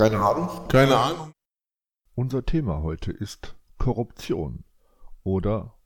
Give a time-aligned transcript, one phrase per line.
[0.00, 0.68] Keine Ahnung.
[0.68, 1.34] Keine Ahnung.
[2.14, 4.64] Unser Thema heute ist Korruption
[5.24, 5.78] oder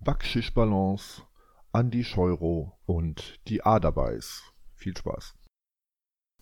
[0.00, 1.22] Backschisch-Balance,
[1.70, 4.42] Andi Scheuro und die Aderbeiß.
[4.74, 5.34] Viel Spaß.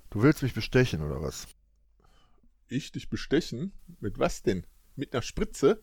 [0.08, 1.48] Du willst mich bestechen oder was?
[2.68, 3.74] Ich dich bestechen?
[4.00, 4.66] Mit was denn?
[4.96, 5.82] Mit einer Spritze?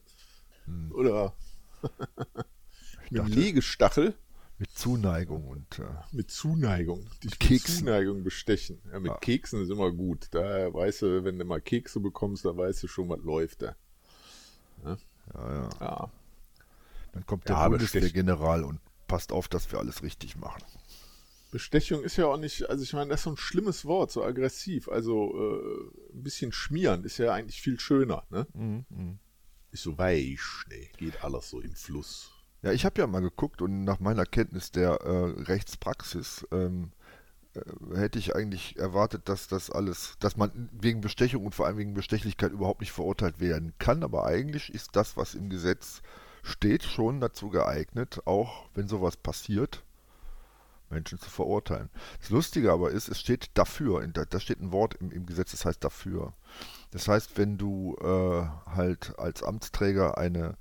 [0.66, 1.36] Hm, Oder
[3.12, 4.18] mit einem Legestachel?
[4.60, 7.10] Mit Zuneigung und äh, Mit Zuneigung.
[7.24, 7.80] Dich mit Keksen.
[7.80, 8.82] Zuneigung bestechen.
[8.92, 9.18] Ja, mit Ja.
[9.18, 10.28] Keksen ist immer gut.
[10.32, 13.76] Da weißt du, wenn du mal Kekse bekommst, da weißt du schon, was läuft da.
[14.84, 14.98] ja,
[15.34, 15.70] ja.
[15.80, 16.12] Ja.
[17.14, 20.62] Dann kommt der Ja, Bundeswehrgeneral und passt auf, dass wir alles richtig machen.
[21.52, 24.24] Bestechung ist ja auch nicht, also ich meine, das ist so ein schlimmes Wort, so
[24.24, 24.88] aggressiv.
[24.88, 28.46] Also äh, ein bisschen schmieren ist ja eigentlich viel schöner, ne?
[28.54, 29.20] Mhm, mhm.
[29.72, 30.88] Ist so weich, ne?
[30.98, 32.32] Geht alles so im Fluss.
[32.62, 36.92] Ja, ich habe ja mal geguckt und nach meiner Kenntnis der äh, Rechtspraxis ähm,
[37.56, 37.62] äh,
[37.96, 41.94] hätte ich eigentlich erwartet, dass das alles, dass man wegen Bestechung und vor allem wegen
[41.94, 44.04] Bestechlichkeit überhaupt nicht verurteilt werden kann.
[44.04, 46.02] Aber eigentlich ist das, was im Gesetz
[46.44, 49.84] steht, schon dazu geeignet, auch wenn sowas passiert,
[50.90, 51.90] Menschen zu verurteilen.
[52.20, 55.52] Das Lustige aber ist, es steht dafür, da, da steht ein Wort im, im Gesetz,
[55.52, 56.34] das heißt dafür.
[56.92, 60.58] Das heißt, wenn du äh, halt als Amtsträger eine,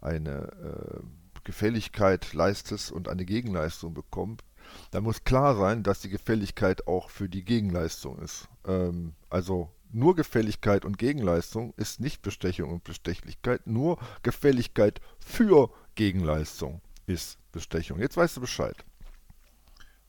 [0.00, 1.00] eine äh,
[1.44, 4.44] Gefälligkeit leistest und eine Gegenleistung bekommst,
[4.90, 8.48] dann muss klar sein, dass die Gefälligkeit auch für die Gegenleistung ist.
[8.66, 16.80] Ähm, also nur Gefälligkeit und Gegenleistung ist nicht Bestechung und Bestechlichkeit, nur Gefälligkeit für Gegenleistung
[17.06, 18.00] ist Bestechung.
[18.00, 18.76] Jetzt weißt du Bescheid.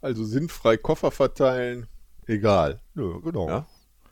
[0.01, 1.87] Also sinnfrei Koffer verteilen,
[2.27, 2.81] egal.
[2.93, 3.47] Nö, genau.
[3.47, 3.67] Ja?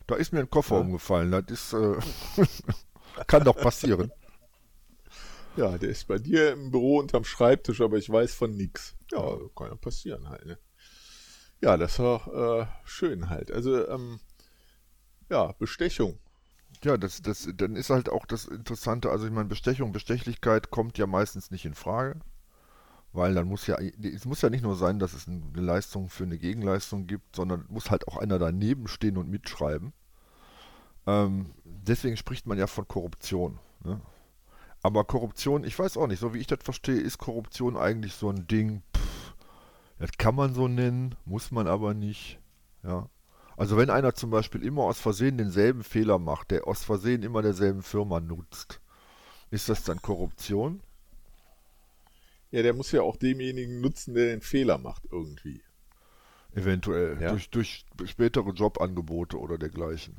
[0.07, 0.81] Da ist mir ein Koffer Ja.
[0.81, 1.31] umgefallen.
[1.31, 1.95] Das ist, äh,
[3.27, 4.11] kann doch passieren.
[5.57, 8.95] Ja, der ist bei dir im Büro unterm Schreibtisch, aber ich weiß von nix.
[9.11, 10.57] Ja, kann ja passieren halt, ne?
[11.61, 12.27] Ja, das war
[12.61, 13.51] äh, schön halt.
[13.51, 14.19] Also, ähm,
[15.29, 16.17] ja, Bestechung.
[16.83, 20.97] Ja, das, das, dann ist halt auch das Interessante, also ich meine, Bestechung, Bestechlichkeit kommt
[20.97, 22.19] ja meistens nicht in Frage,
[23.13, 26.23] weil dann muss ja, es muss ja nicht nur sein, dass es eine Leistung für
[26.23, 29.93] eine Gegenleistung gibt, sondern muss halt auch einer daneben stehen und mitschreiben.
[31.05, 33.59] Ähm, deswegen spricht man ja von Korruption.
[33.83, 34.01] Ne?
[34.83, 38.29] Aber Korruption, ich weiß auch nicht, so wie ich das verstehe, ist Korruption eigentlich so
[38.29, 39.35] ein Ding, pff,
[39.99, 42.39] das kann man so nennen, muss man aber nicht.
[42.83, 43.09] Ja.
[43.57, 47.43] Also wenn einer zum Beispiel immer aus Versehen denselben Fehler macht, der aus Versehen immer
[47.43, 48.81] derselben Firma nutzt,
[49.51, 50.81] ist das dann Korruption?
[52.49, 55.61] Ja, der muss ja auch demjenigen nutzen, der den Fehler macht irgendwie.
[56.53, 57.21] Eventuell.
[57.21, 57.29] Ja.
[57.29, 60.17] Durch, durch spätere Jobangebote oder dergleichen.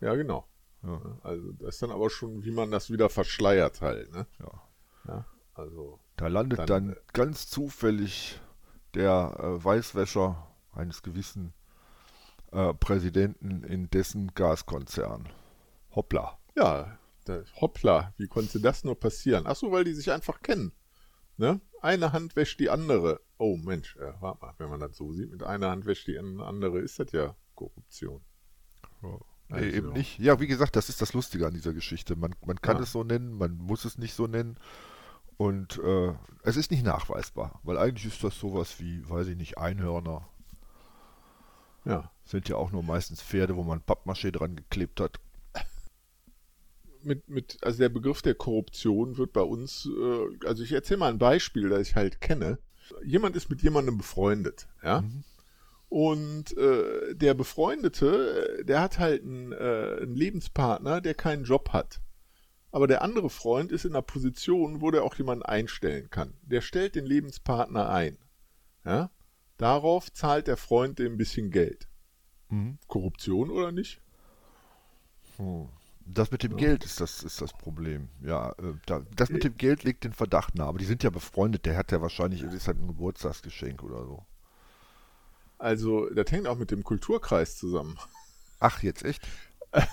[0.00, 0.46] Ja, genau.
[0.82, 1.18] Ja.
[1.22, 4.26] Also, das ist dann aber schon, wie man das wieder verschleiert halt, ne?
[4.38, 4.62] Ja.
[5.08, 8.40] Ja, also, Da landet Dann, dann, ganz zufällig
[8.94, 11.52] der äh, Weißwäscher eines gewissen
[12.52, 15.28] äh, Präsidenten in dessen Gaskonzern.
[15.94, 16.38] Hoppla.
[16.56, 16.98] ja,
[17.60, 19.44] hoppla, wie konnte das nur passieren?
[19.46, 20.72] Ach so, weil die sich einfach kennen.
[21.36, 21.60] Ne?
[21.80, 23.20] Eine Hand wäscht die andere.
[23.38, 26.18] Oh Mensch, äh, warte mal, wenn man das so sieht, mit einer Hand wäscht die
[26.18, 28.22] andere, ist das ja Korruption.
[29.02, 29.18] Nee,
[29.50, 29.64] Also.
[29.64, 30.18] eben nicht.
[30.18, 32.16] Ja, wie gesagt, das ist das Lustige an dieser Geschichte.
[32.16, 32.82] Man, man kann Ja.
[32.82, 34.56] es so nennen, man muss es nicht so nennen.
[35.36, 39.56] Und äh, es ist nicht nachweisbar, weil eigentlich ist das sowas wie, weiß ich nicht,
[39.58, 40.28] Einhörner.
[41.84, 42.10] Ja.
[42.24, 45.20] Sind ja auch nur meistens Pferde, wo man Pappmaché dran geklebt hat.
[47.02, 51.08] mit, mit, also der Begriff der Korruption wird bei uns, äh, also ich erzähle mal
[51.10, 52.58] ein Beispiel, das ich halt kenne.
[53.04, 55.02] Jemand ist mit jemandem befreundet, ja.
[55.02, 55.24] Mhm.
[55.88, 61.70] Und äh, der Befreundete, äh, der hat halt einen, äh, einen Lebenspartner, der keinen Job
[61.72, 62.00] hat.
[62.70, 66.34] Aber der andere Freund ist in einer Position, wo der auch jemanden einstellen kann.
[66.42, 68.18] Der stellt den Lebenspartner ein.
[68.84, 69.10] Ja?
[69.56, 71.88] Darauf zahlt der Freund dem ein bisschen Geld.
[72.50, 72.78] Mhm.
[72.86, 74.02] Korruption oder nicht?
[75.36, 75.68] Hm.
[76.10, 78.08] Das mit dem Geld ist das, ist das Problem.
[78.22, 80.68] Ja, äh, da, das mit dem Geld legt den Verdacht nahe.
[80.68, 81.66] Aber die sind ja befreundet.
[81.66, 84.24] Der hat ja wahrscheinlich, das ist halt ein Geburtstagsgeschenk oder so.
[85.58, 87.98] Also, das hängt auch mit dem Kulturkreis zusammen.
[88.60, 89.26] Ach, jetzt echt?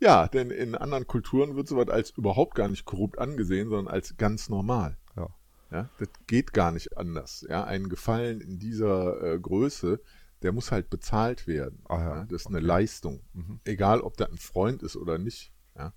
[0.00, 4.18] Ja, denn in anderen Kulturen wird sowas als überhaupt gar nicht korrupt angesehen, sondern als
[4.18, 4.98] ganz normal.
[5.16, 5.28] Ja.
[5.70, 7.46] Ja, das geht gar nicht anders.
[7.48, 10.00] Ja, ein Gefallen in dieser äh, Größe,
[10.42, 11.82] der muss halt bezahlt werden.
[11.88, 12.66] Ah ja, das ist eine okay.
[12.66, 13.22] Leistung.
[13.32, 13.60] Mhm.
[13.64, 15.52] Egal, ob das ein Freund ist oder nicht.
[15.76, 15.92] Ja.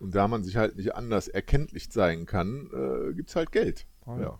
[0.00, 3.86] Und da man sich halt nicht anders erkenntlich zeigen kann, äh, gibt's halt Geld.
[4.04, 4.38] Ah, ja.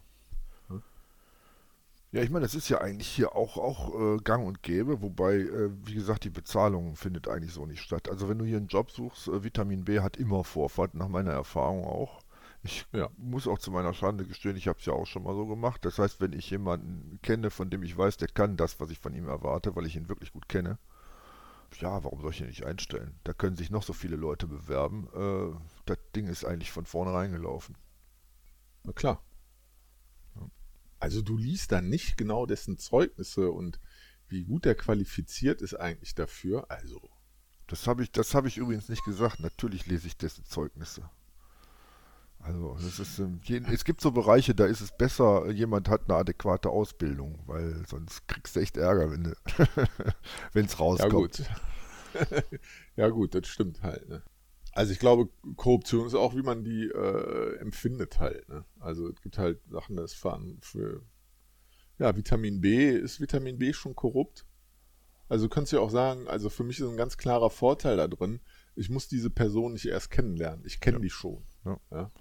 [2.10, 5.34] Ja, ich meine, das ist ja eigentlich hier auch, auch äh, gang und gäbe, wobei,
[5.40, 8.08] äh, wie gesagt, die Bezahlung findet eigentlich so nicht statt.
[8.08, 11.32] Also wenn du hier einen Job suchst, äh, Vitamin B hat immer Vorfahrt, nach meiner
[11.32, 12.20] Erfahrung auch.
[12.62, 13.08] Ich Ja.
[13.18, 15.84] muss auch zu meiner Schande gestehen, ich habe es ja auch schon mal so gemacht.
[15.84, 18.98] Das heißt, wenn ich jemanden kenne, von dem ich weiß, der kann das, was ich
[18.98, 20.78] von ihm erwarte, weil ich ihn wirklich gut kenne,
[21.80, 23.18] ja, warum soll ich ihn nicht einstellen?
[23.24, 25.08] Da können sich noch so viele Leute bewerben.
[25.14, 25.56] Äh,
[25.86, 27.76] das Ding ist eigentlich von vornherein gelaufen.
[28.84, 29.22] Na klar.
[31.00, 33.80] Also du liest dann nicht genau dessen Zeugnisse und
[34.28, 36.70] wie gut er qualifiziert ist eigentlich dafür.
[36.70, 37.00] Also.
[37.66, 39.40] Das habe ich, das ich übrigens nicht gesagt.
[39.40, 41.08] Natürlich lese ich dessen Zeugnisse.
[42.40, 43.40] Also das ist, ähm,
[43.70, 48.28] es gibt so Bereiche, da ist es besser, jemand hat eine adäquate Ausbildung, weil sonst
[48.28, 51.38] kriegst du echt Ärger, wenn es rauskommt.
[51.38, 52.44] Ja gut.
[52.96, 54.08] ja gut, das stimmt halt.
[54.08, 54.22] Ne?
[54.78, 58.48] Also ich glaube, Korruption ist auch, wie man die äh, empfindet halt.
[58.48, 58.64] Ne?
[58.78, 61.02] Also es gibt halt Sachen, das fahren für
[61.98, 64.46] ja, Vitamin B, ist Vitamin B schon korrupt?
[65.28, 68.06] Also du kannst ja auch sagen, also für mich ist ein ganz klarer Vorteil da
[68.06, 68.38] drin,
[68.76, 71.02] ich muss diese Person nicht erst kennenlernen, ich kenne ja.
[71.02, 71.44] die schon.
[71.64, 71.80] Ja.
[71.90, 72.12] ja?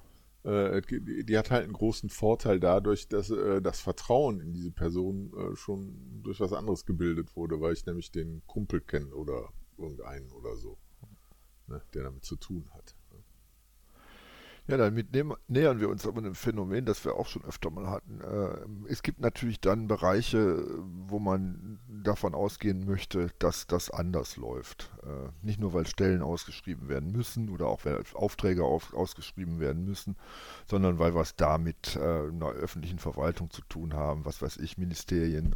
[0.76, 5.32] Äh, die hat halt einen großen Vorteil dadurch, dass äh, das Vertrauen in diese Person
[5.38, 10.32] äh, schon durch was anderes gebildet wurde, weil ich nämlich den Kumpel kenne oder irgendeinen
[10.32, 10.80] oder so,
[11.68, 12.96] ne, der damit zu tun hat.
[14.70, 15.16] Ja, damit
[15.48, 18.20] nähern wir uns aber einem Phänomen, das wir auch schon öfter mal hatten.
[18.20, 20.62] Äh, es gibt natürlich dann Bereiche,
[21.08, 24.92] wo man davon ausgehen möchte, dass das anders läuft.
[25.04, 30.18] Äh, nicht nur, weil Stellen ausgeschrieben werden müssen oder auch weil Aufträge ausgeschrieben werden müssen,
[30.70, 34.58] sondern weil wir es da mit äh, einer öffentlichen Verwaltung zu tun haben, was weiß
[34.58, 35.56] ich, Ministerien,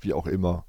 [0.00, 0.64] wie auch immer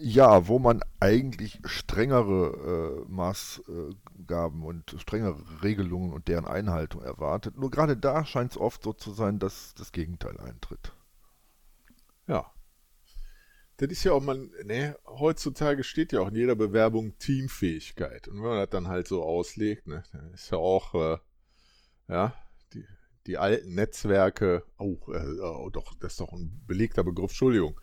[0.00, 7.58] ja, wo man eigentlich strengere äh, Maßgaben und strengere Regelungen und deren Einhaltung erwartet.
[7.58, 10.92] Nur gerade da scheint es oft so zu sein, dass das Gegenteil eintritt.
[12.26, 12.50] Ja.
[13.78, 18.26] Das ist ja auch man, ne, heutzutage steht ja auch in jeder Bewerbung Teamfähigkeit.
[18.26, 21.18] Und wenn man das dann halt so auslegt, ne, dann ist ja auch, äh,
[22.08, 22.34] ja,
[22.72, 22.86] die,
[23.26, 27.78] die alten Netzwerke, oh, äh, oh, doch, das ist doch ein belegter Begriff, Entschuldigung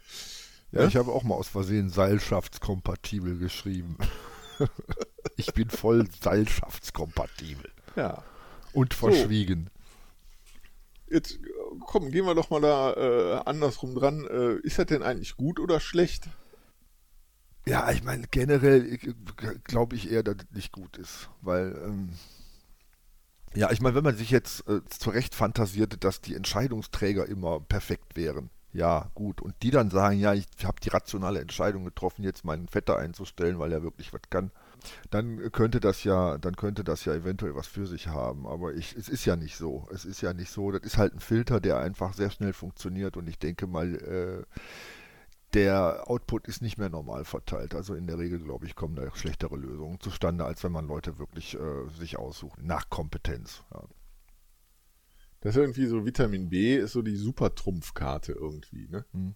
[0.73, 3.97] ja, ich habe auch mal aus Versehen seilschaftskompatibel geschrieben.
[5.37, 7.69] ich bin voll seilschaftskompatibel.
[7.95, 8.23] Ja.
[8.73, 9.69] Und verschwiegen.
[11.07, 11.15] So.
[11.15, 11.39] Jetzt
[11.85, 14.25] komm, gehen wir doch mal da äh, andersrum dran.
[14.25, 16.27] Äh, ist das denn eigentlich gut oder schlecht?
[17.65, 18.97] Ja, ich meine, generell
[19.63, 22.09] glaube ich eher, dass es nicht gut ist, weil ähm,
[23.55, 28.15] ja, ich meine, wenn man sich jetzt äh, zurecht fantasierte, dass die Entscheidungsträger immer perfekt
[28.15, 29.41] wären, ja, gut.
[29.41, 33.59] Und die dann sagen, ja, ich habe die rationale Entscheidung getroffen, jetzt meinen Vetter einzustellen,
[33.59, 34.51] weil er wirklich was kann.
[35.11, 38.47] Dann könnte das ja, dann könnte das ja eventuell was für sich haben.
[38.47, 39.87] Aber ich, es ist ja nicht so.
[39.93, 40.71] Es ist ja nicht so.
[40.71, 44.43] Das ist halt ein Filter, der einfach sehr schnell funktioniert und ich denke mal, äh,
[45.53, 47.75] der Output ist nicht mehr normal verteilt.
[47.75, 51.19] Also in der Regel, glaube ich, kommen da schlechtere Lösungen zustande, als wenn man Leute
[51.19, 52.59] wirklich äh, sich aussucht.
[52.63, 53.63] Nach Kompetenz.
[53.71, 53.83] Ja.
[55.43, 59.03] Das ist irgendwie so Vitamin B ist so die Super-Trumpfkarte irgendwie, ne?
[59.11, 59.35] Mhm.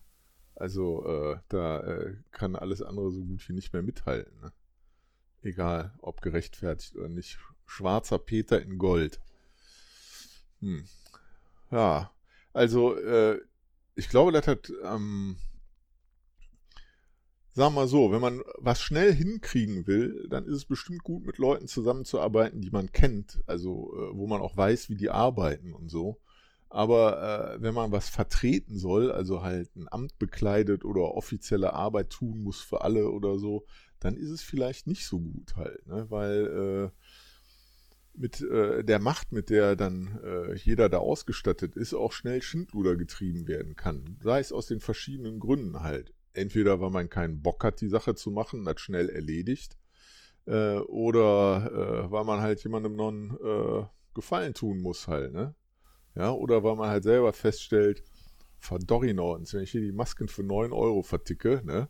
[0.56, 4.40] Also äh, da äh, kann alles andere so gut wie nicht mehr mithalten.
[4.40, 4.54] Ne?
[5.42, 7.38] Egal, ob gerechtfertigt oder nicht.
[7.66, 9.20] Schwarzer Peter in Gold.
[10.62, 10.86] Hm.
[11.72, 12.14] Ja,
[12.54, 13.42] also äh,
[13.96, 15.36] ich glaube, das hat ähm,
[17.58, 21.26] sagen wir mal so, wenn man was schnell hinkriegen will, dann ist es bestimmt gut,
[21.26, 25.74] mit Leuten zusammenzuarbeiten, die man kennt, also äh, wo man auch weiß, wie die arbeiten
[25.74, 26.22] und so.
[26.70, 32.12] Aber äh, wenn man was vertreten soll, also halt ein Amt bekleidet oder offizielle Arbeit
[32.12, 33.66] tun muss für alle oder so,
[34.00, 36.06] dann ist es vielleicht nicht so gut halt, ne?
[36.10, 42.12] weil äh, mit äh, der Macht, mit der dann äh, jeder da ausgestattet ist, auch
[42.12, 44.18] schnell Schindluder getrieben werden kann.
[44.22, 48.16] Sei es aus den verschiedenen Gründen halt entweder weil man keinen Bock hat, die Sache
[48.16, 49.78] zu machen, das schnell erledigt,
[50.46, 55.54] äh, oder äh, weil man halt jemandem noch einen äh, Gefallen tun muss halt, ne?
[56.16, 58.04] Ja, oder weil man halt selber feststellt,
[58.58, 61.90] verdorrinordens, wenn ich hier die Masken für 9 Euro verticke, ne?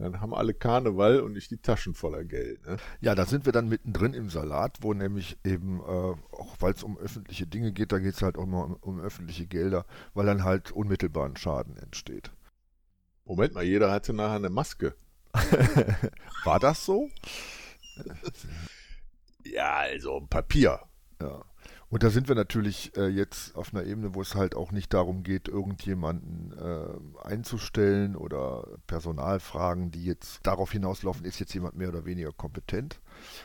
[0.00, 2.66] Dann haben alle Karneval und nicht die Taschen voller Geld.
[2.66, 2.78] Ne?
[3.02, 6.82] Ja, da sind wir dann mittendrin im Salat, wo nämlich eben, äh, auch weil es
[6.82, 10.24] um öffentliche Dinge geht, da geht es halt auch immer um, um öffentliche Gelder, weil
[10.24, 12.30] dann halt unmittelbaren Schaden entsteht.
[13.30, 14.96] Moment mal, jeder hatte nachher eine Maske.
[16.44, 17.08] War das so?
[19.44, 20.80] ja, also Papier.
[21.22, 21.44] Ja.
[21.90, 24.92] Und da sind wir natürlich äh, jetzt auf einer Ebene, wo es halt auch nicht
[24.94, 31.88] darum geht, irgendjemanden äh, einzustellen oder Personalfragen, die jetzt darauf hinauslaufen, ist jetzt jemand mehr
[31.88, 33.00] oder weniger kompetent.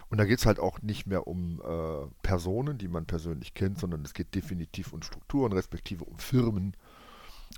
[0.10, 3.80] Und da geht es halt auch nicht mehr um äh, Personen, die man persönlich kennt,
[3.80, 6.76] sondern es geht definitiv um Strukturen, respektive um Firmen,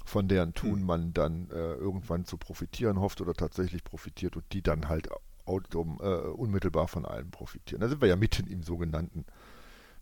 [0.05, 0.85] von deren Tun hm.
[0.85, 5.09] man dann äh, irgendwann zu profitieren hofft oder tatsächlich profitiert und die dann halt
[5.45, 7.81] autom, äh, unmittelbar von allen profitieren.
[7.81, 9.25] Da sind wir ja mitten im sogenannten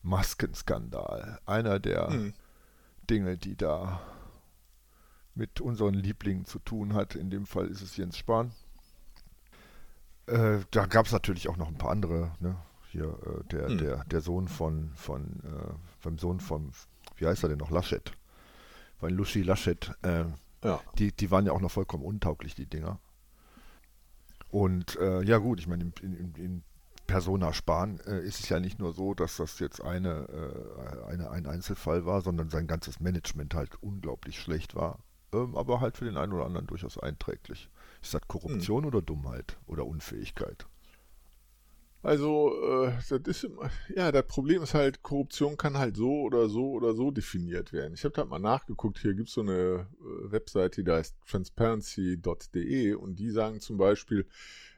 [0.01, 1.39] Maskenskandal.
[1.45, 2.33] Einer der hm.
[3.09, 4.01] Dinge, die da
[5.35, 7.15] mit unseren Lieblingen zu tun hat.
[7.15, 8.51] In dem Fall ist es Jens Spahn.
[10.27, 12.55] Äh, da gab es natürlich auch noch ein paar andere, ne?
[12.89, 13.77] Hier, äh, der, Hm.
[13.77, 16.71] der, der Sohn von, von, äh, vom Sohn von,
[17.17, 18.11] wie heißt er denn noch, Laschet.
[18.99, 19.91] Von Lushi Laschet.
[20.03, 20.25] Äh,
[20.63, 20.79] Ja.
[20.97, 22.99] die, die waren ja auch noch vollkommen untauglich, die Dinger.
[24.49, 26.63] Und äh, ja gut, ich meine, in, in, in
[27.07, 30.27] Persona Spahn äh, ist es ja nicht nur so, dass das jetzt eine,
[31.07, 34.99] äh, eine, ein Einzelfall war, sondern sein ganzes Management halt unglaublich schlecht war.
[35.33, 37.69] Ähm, aber halt für den einen oder anderen durchaus einträglich.
[38.01, 40.65] Ist das Korruption oder Dummheit oder Unfähigkeit?
[42.05, 46.49] Also, äh, das ist immer, ja, das Problem ist halt, Korruption kann halt so oder
[46.49, 47.95] so oder so definiert werden.
[47.95, 52.93] Ich habe da mal nachgeguckt, hier gibt es so eine äh, Webseite, die heißt transparency.de
[52.93, 54.27] und die sagen zum Beispiel,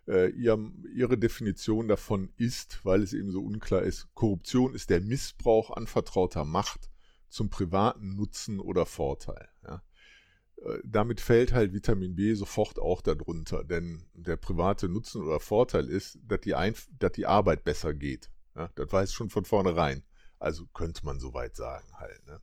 [0.08, 0.58] äh, ihr,
[0.96, 6.46] ihre Definition davon ist, weil es eben so unklar ist, Korruption ist der Missbrauch anvertrauter
[6.46, 6.90] Macht
[7.28, 9.50] zum privaten Nutzen oder Vorteil.
[9.66, 9.84] Ja.
[10.64, 15.90] Äh, damit fällt halt Vitamin B sofort auch darunter, denn der private Nutzen oder Vorteil
[15.90, 18.30] ist, dass die, Einf dass die Arbeit besser geht.
[18.56, 20.04] Ja, das weiß schon von vornherein.
[20.40, 22.26] Also könnte man soweit sagen halt.
[22.26, 22.42] Ne?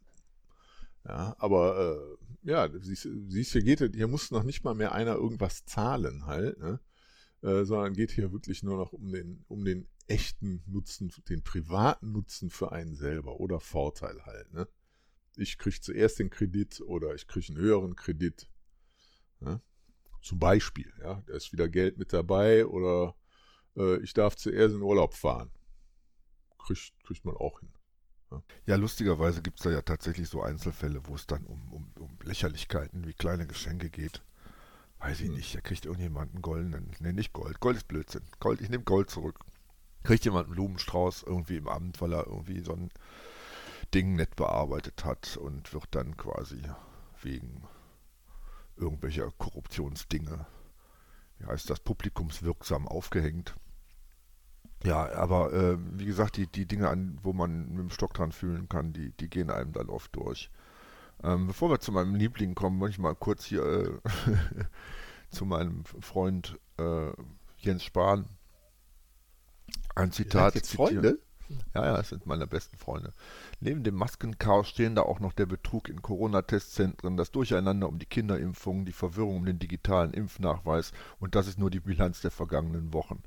[1.06, 5.14] Ja, aber äh, ja, siehst, siehst hier geht hier muss noch nicht mal mehr einer
[5.14, 6.80] irgendwas zahlen halt, ne?
[7.42, 12.12] äh, sondern geht hier wirklich nur noch um den, um den echten Nutzen, den privaten
[12.12, 14.52] Nutzen für einen selber oder Vorteil halt.
[14.52, 14.68] Ne?
[15.36, 18.48] Ich kriege zuerst den Kredit oder ich kriege einen höheren Kredit.
[19.40, 19.60] Ja?
[20.22, 23.14] Zum Beispiel, ja, da ist wieder Geld mit dabei oder
[23.76, 25.50] äh, ich darf zuerst in Urlaub fahren.
[26.58, 27.68] Kriegt, kriegt man auch hin.
[28.66, 32.18] Ja, lustigerweise gibt es da ja tatsächlich so Einzelfälle, wo es dann um, um, um
[32.22, 34.22] Lächerlichkeiten wie kleine Geschenke geht.
[34.98, 35.34] Weiß ich Hm.
[35.34, 38.22] nicht, da kriegt irgendjemand einen goldenen, nee, nicht Gold, Gold ist Blödsinn.
[38.40, 39.38] Gold, ich nehme Gold zurück.
[40.02, 42.90] Kriegt jemand einen Blumenstrauß irgendwie im Amt, weil er irgendwie so ein
[43.94, 46.60] Ding nett bearbeitet hat und wird dann quasi
[47.22, 47.62] wegen
[48.76, 50.46] irgendwelcher Korruptionsdinge,
[51.38, 53.54] wie heißt das, publikumswirksam aufgehängt.
[54.82, 58.32] Ja, aber äh, wie gesagt, die, die Dinge, an, wo man mit dem Stock dran
[58.32, 60.50] fühlen kann, die, die gehen einem dann oft durch.
[61.22, 64.00] Ähm, bevor wir zu meinem Liebling kommen, möchte ich mal kurz hier äh,
[65.30, 67.12] zu meinem Freund äh,
[67.58, 68.26] Jens Spahn
[69.94, 70.76] ein Zitat zitieren.
[70.76, 71.18] Freunde?
[71.74, 73.12] Ja, ja, das sind meine besten Freunde.
[73.60, 78.06] Neben dem Maskenchaos stehen da auch noch der Betrug in Corona-Testzentren, das Durcheinander um die
[78.06, 82.92] Kinderimpfungen, die Verwirrung um den digitalen Impfnachweis und das ist nur die Bilanz der vergangenen
[82.92, 83.22] Wochen.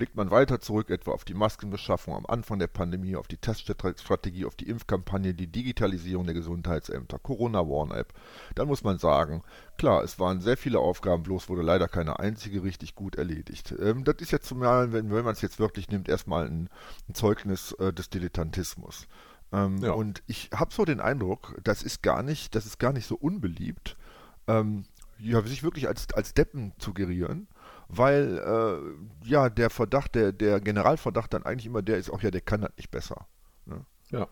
[0.00, 4.46] Blickt man weiter zurück, etwa auf die Maskenbeschaffung am Anfang der Pandemie, auf die Teststrategie,
[4.46, 8.14] auf die Impfkampagne, die Digitalisierung der Gesundheitsämter, Corona-Warn-App,
[8.54, 9.42] dann muss man sagen,
[9.76, 13.74] klar, es waren sehr viele Aufgaben, bloß wurde leider keine einzige richtig gut erledigt.
[13.78, 16.70] Ähm, das ist jetzt zumal, wenn, wenn man es jetzt wirklich nimmt, erstmal ein,
[17.06, 19.06] ein Zeugnis äh, des Dilettantismus.
[19.52, 19.92] Ähm, Ja.
[19.92, 23.16] Und ich habe so den Eindruck, das ist gar nicht, das ist gar nicht so
[23.16, 23.98] unbeliebt,
[24.46, 24.86] ähm,
[25.18, 27.48] ja, sich wirklich als, als Deppen zu gerieren,
[27.92, 32.30] weil äh, ja der Verdacht, der, der Generalverdacht dann eigentlich immer der ist, auch ja,
[32.30, 33.26] der kann das nicht besser.
[33.66, 33.84] Ne?
[34.10, 34.28] Ja.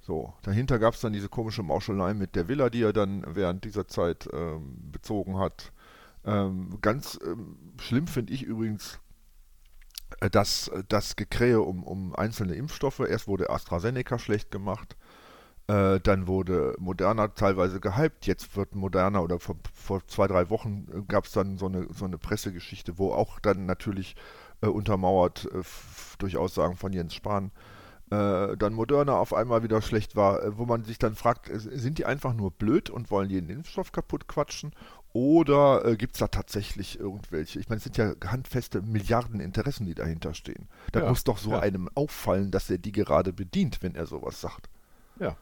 [0.00, 3.64] So, dahinter gab es dann diese komische Mauschelei mit der Villa, die er dann während
[3.64, 5.72] dieser Zeit ähm, bezogen hat.
[6.24, 8.98] Ähm, ganz ähm, schlimm finde ich übrigens
[10.20, 13.00] äh, das, das Gekrähe um, um einzelne Impfstoffe.
[13.00, 14.96] Erst wurde AstraZeneca schlecht gemacht,
[15.70, 18.26] äh, dann wurde Moderna teilweise gehypt.
[18.26, 22.04] Jetzt wird Moderna oder vor, vor zwei, drei Wochen gab es dann so eine, so
[22.04, 24.16] eine Pressegeschichte, wo auch dann natürlich
[24.62, 25.62] äh, untermauert äh,
[26.18, 27.50] durch Aussagen von Jens Spahn
[28.10, 31.58] äh, dann Moderna auf einmal wieder schlecht war, äh, wo man sich dann fragt, äh,
[31.58, 34.72] sind die einfach nur blöd und wollen jeden Impfstoff kaputt quatschen?
[35.12, 37.58] Oder äh, gibt es da tatsächlich irgendwelche?
[37.60, 40.68] Ich meine, es sind ja handfeste Milliarden Interessen, die dahinter stehen.
[40.92, 41.60] Da Ja, muss doch so ja.
[41.60, 44.68] einem auffallen, dass er die gerade bedient, wenn er sowas sagt.
[45.18, 45.36] Ja.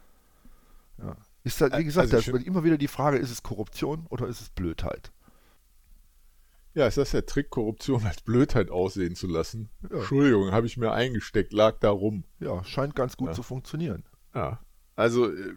[0.99, 1.17] Ja.
[1.45, 4.41] Ist da, wie gesagt, also da immer wieder die Frage, ist es Korruption oder ist
[4.41, 5.13] es Blödheit?
[6.75, 9.69] Ja, ist das der Trick, Korruption als Blödheit aussehen zu lassen?
[9.83, 9.97] Ja.
[9.97, 12.25] Entschuldigung, habe ich mir eingesteckt, lag da rum.
[12.41, 13.35] Ja, scheint ganz gut Ja.
[13.35, 14.05] zu funktionieren.
[14.35, 14.61] Ja.
[14.95, 15.55] Also, äh,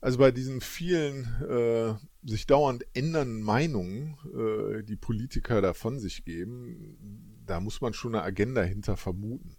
[0.00, 1.94] also bei diesen vielen äh,
[2.28, 8.14] sich dauernd ändernden Meinungen, äh, die Politiker da von sich geben, da muss man schon
[8.14, 9.56] eine Agenda hinter vermuten.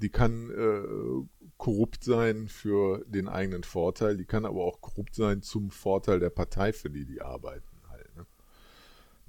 [0.00, 5.42] Die kann äh, korrupt sein für den eigenen Vorteil, die kann aber auch korrupt sein
[5.42, 7.66] zum Vorteil der Partei, für die die arbeiten.
[7.88, 8.26] Halt, ne?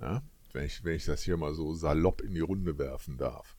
[0.01, 0.21] ja?
[0.53, 3.55] wenn, ich, wenn ich das hier mal so salopp in die Runde werfen darf.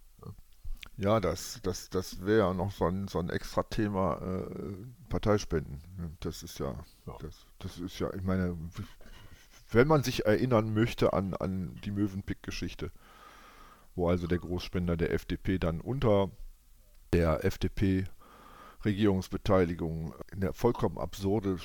[0.96, 4.74] Ja, das, das, das wäre ja noch so ein, so ein extra Thema äh,
[5.08, 5.80] Parteispenden.
[5.96, 6.10] ne?
[6.18, 6.74] Das ist ja,
[7.06, 7.16] Ja.
[7.20, 8.58] das, das ist ja, ich meine,
[9.70, 12.90] wenn man sich erinnern möchte an, an die Möwenpick-Geschichte,
[13.94, 16.32] wo also der Großspender der FDP dann unter
[17.12, 18.04] der FDP
[18.84, 21.58] Regierungsbeteiligung eine vollkommen absurde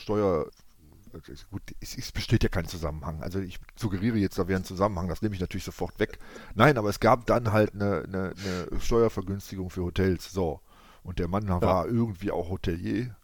[1.51, 3.21] gut, es, es, besteht ja kein Zusammenhang.
[3.21, 6.17] Also ich suggeriere jetzt, da wäre ein Zusammenhang, das nehme ich natürlich sofort weg.
[6.55, 8.33] Nein, aber es gab dann halt eine, eine,
[8.69, 10.31] eine Steuervergünstigung für Hotels.
[10.31, 10.59] So.
[11.03, 11.61] Und der Mann ja.
[11.61, 13.15] war irgendwie auch Hotelier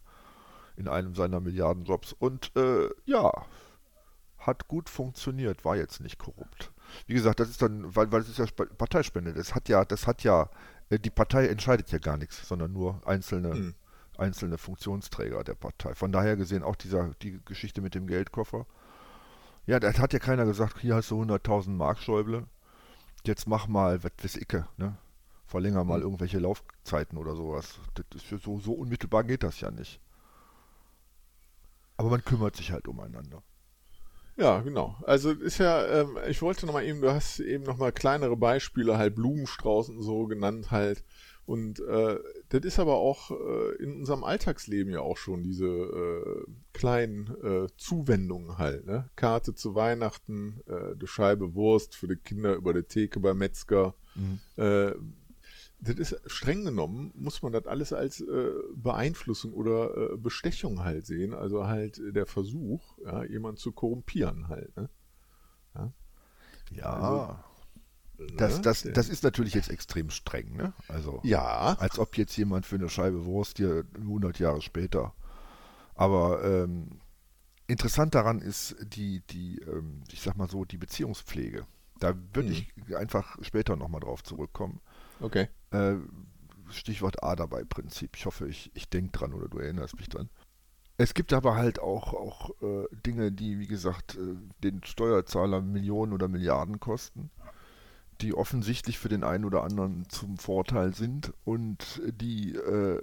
[0.76, 2.12] in einem seiner Milliardenjobs.
[2.12, 3.32] Und äh, ja,
[4.38, 6.72] hat gut funktioniert, war jetzt nicht korrupt.
[7.06, 9.34] Wie gesagt, das ist dann, weil, weil es ist ja Parteispende.
[9.34, 10.48] Das hat ja, das hat ja,
[10.98, 13.74] die Partei entscheidet ja gar nichts, sondern nur einzelne, mhm.
[14.18, 15.94] einzelne Funktionsträger der Partei.
[15.94, 18.66] Von daher gesehen auch dieser, die Geschichte mit dem Geldkoffer.
[19.66, 22.46] Ja, da hat ja keiner gesagt, hier hast du 100.000 Mark, Schäuble.
[23.24, 24.96] Jetzt mach mal, was weiß ich, ne?
[25.46, 26.04] Verlänger mal mhm.
[26.04, 27.78] irgendwelche Laufzeiten oder sowas.
[27.94, 30.00] Das ist so, so unmittelbar geht das ja nicht.
[31.96, 33.42] Aber man kümmert sich halt umeinander.
[34.40, 34.96] Ja, genau.
[35.02, 39.14] Also ist ja, ähm, ich wollte nochmal eben, du hast eben nochmal kleinere Beispiele, halt
[39.14, 41.04] Blumenstrauß und so genannt halt.
[41.44, 42.18] Und äh,
[42.48, 47.66] das ist aber auch äh, in unserem Alltagsleben ja auch schon diese äh, kleinen äh,
[47.76, 48.86] Zuwendungen halt.
[48.86, 49.10] Ne?
[49.14, 53.94] Karte zu Weihnachten, äh, eine Scheibe Wurst für die Kinder über die Theke beim Metzger.
[54.14, 54.40] Mhm.
[55.82, 60.84] Äh, das ist streng genommen, muss man das alles als äh, Beeinflussung oder äh, Bestechung
[60.84, 61.34] halt sehen.
[61.34, 64.76] Also halt der Versuch, ja, jemanden zu korrumpieren halt.
[64.76, 64.88] Ne?
[65.74, 65.92] Ja.
[66.70, 66.84] ja.
[66.84, 67.50] Also,
[68.36, 68.62] das, ne?
[68.62, 70.74] das, das ist natürlich jetzt extrem streng, ne?
[70.88, 71.76] Also, ja.
[71.78, 75.14] als ob jetzt jemand für eine Scheibe Wurst hier 100 Jahre später.
[75.94, 77.00] Aber ähm,
[77.66, 81.66] interessant daran ist die, die ähm, ich sag mal so, die Beziehungspflege.
[81.98, 82.66] Da würde hm.
[82.86, 84.80] ich einfach später nochmal drauf zurückkommen.
[85.20, 85.48] Okay.
[85.70, 85.96] Äh,
[86.70, 88.16] Stichwort A dabei Prinzip.
[88.16, 90.30] Ich hoffe, ich, ich denke dran oder du erinnerst mich dran.
[90.96, 96.12] Es gibt aber halt auch, auch äh, Dinge, die, wie gesagt, äh, den Steuerzahler Millionen
[96.12, 97.30] oder Milliarden kosten,
[98.20, 103.00] die offensichtlich für den einen oder anderen zum Vorteil sind und die äh,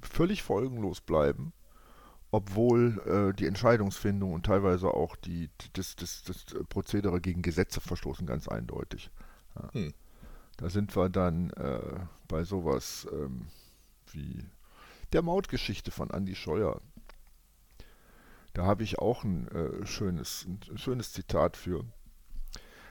[0.00, 1.52] völlig folgenlos bleiben,
[2.30, 8.26] obwohl äh, die Entscheidungsfindung und teilweise auch die, das, das, das Prozedere gegen Gesetze verstoßen,
[8.26, 9.10] ganz eindeutig.
[9.54, 9.72] Ja.
[9.74, 9.92] Hm.
[10.58, 13.46] Da sind wir dann äh, bei sowas ähm,
[14.12, 14.44] wie
[15.12, 16.80] der Mautgeschichte von Andy Scheuer.
[18.54, 21.84] Da habe ich auch ein, äh, schönes, ein schönes Zitat für.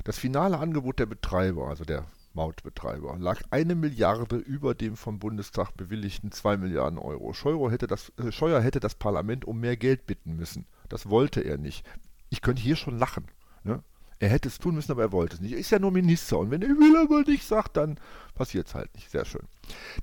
[0.05, 5.75] Das finale Angebot der Betreiber, also der Mautbetreiber, lag eine Milliarde über dem vom Bundestag
[5.75, 7.33] bewilligten 2 Milliarden Euro.
[7.33, 10.65] Scheuer hätte, das, äh, Scheuer hätte das Parlament um mehr Geld bitten müssen.
[10.87, 11.85] Das wollte er nicht.
[12.29, 13.25] Ich könnte hier schon lachen.
[13.63, 13.83] Ne?
[14.19, 15.53] Er hätte es tun müssen, aber er wollte es nicht.
[15.53, 17.99] Er ist ja nur Minister und wenn er will aber nicht sagt, dann
[18.33, 19.11] passiert es halt nicht.
[19.11, 19.47] Sehr schön.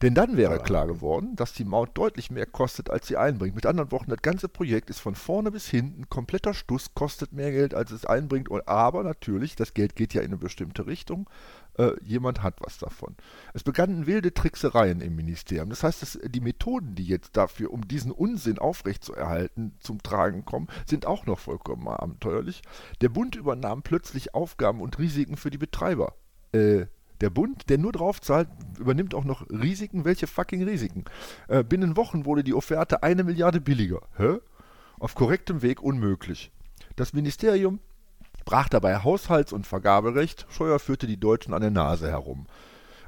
[0.02, 3.54] Denn dann wäre klar geworden, dass die Maut deutlich mehr kostet, als sie einbringt.
[3.54, 7.50] Mit anderen Worten, das ganze Projekt ist von vorne bis hinten kompletter Stuss, kostet mehr
[7.50, 8.48] Geld, als es einbringt.
[8.66, 11.28] Aber natürlich, das Geld geht ja in eine bestimmte Richtung
[11.78, 13.16] äh, jemand hat was davon.
[13.52, 15.70] Es begannen wilde Tricksereien im Ministerium.
[15.70, 20.68] Das heißt, dass die Methoden, die jetzt dafür, um diesen Unsinn aufrechtzuerhalten, zum Tragen kommen,
[20.86, 22.62] sind auch noch vollkommen abenteuerlich.
[23.00, 26.14] Der Bund übernahm plötzlich Aufgaben und Risiken für die Betreiber.
[26.52, 26.86] Äh,
[27.20, 30.04] der Bund, der nur drauf zahlt, übernimmt auch noch Risiken.
[30.04, 31.04] Welche fucking Risiken?
[31.48, 34.00] Äh, binnen Wochen wurde die Offerte eine Milliarde billiger.
[34.16, 34.38] Hä?
[34.98, 36.52] Auf korrektem Weg unmöglich.
[36.96, 37.80] Das Ministerium
[38.44, 42.46] brach dabei Haushalts- und Vergaberecht, Scheuer führte die Deutschen an der Nase herum.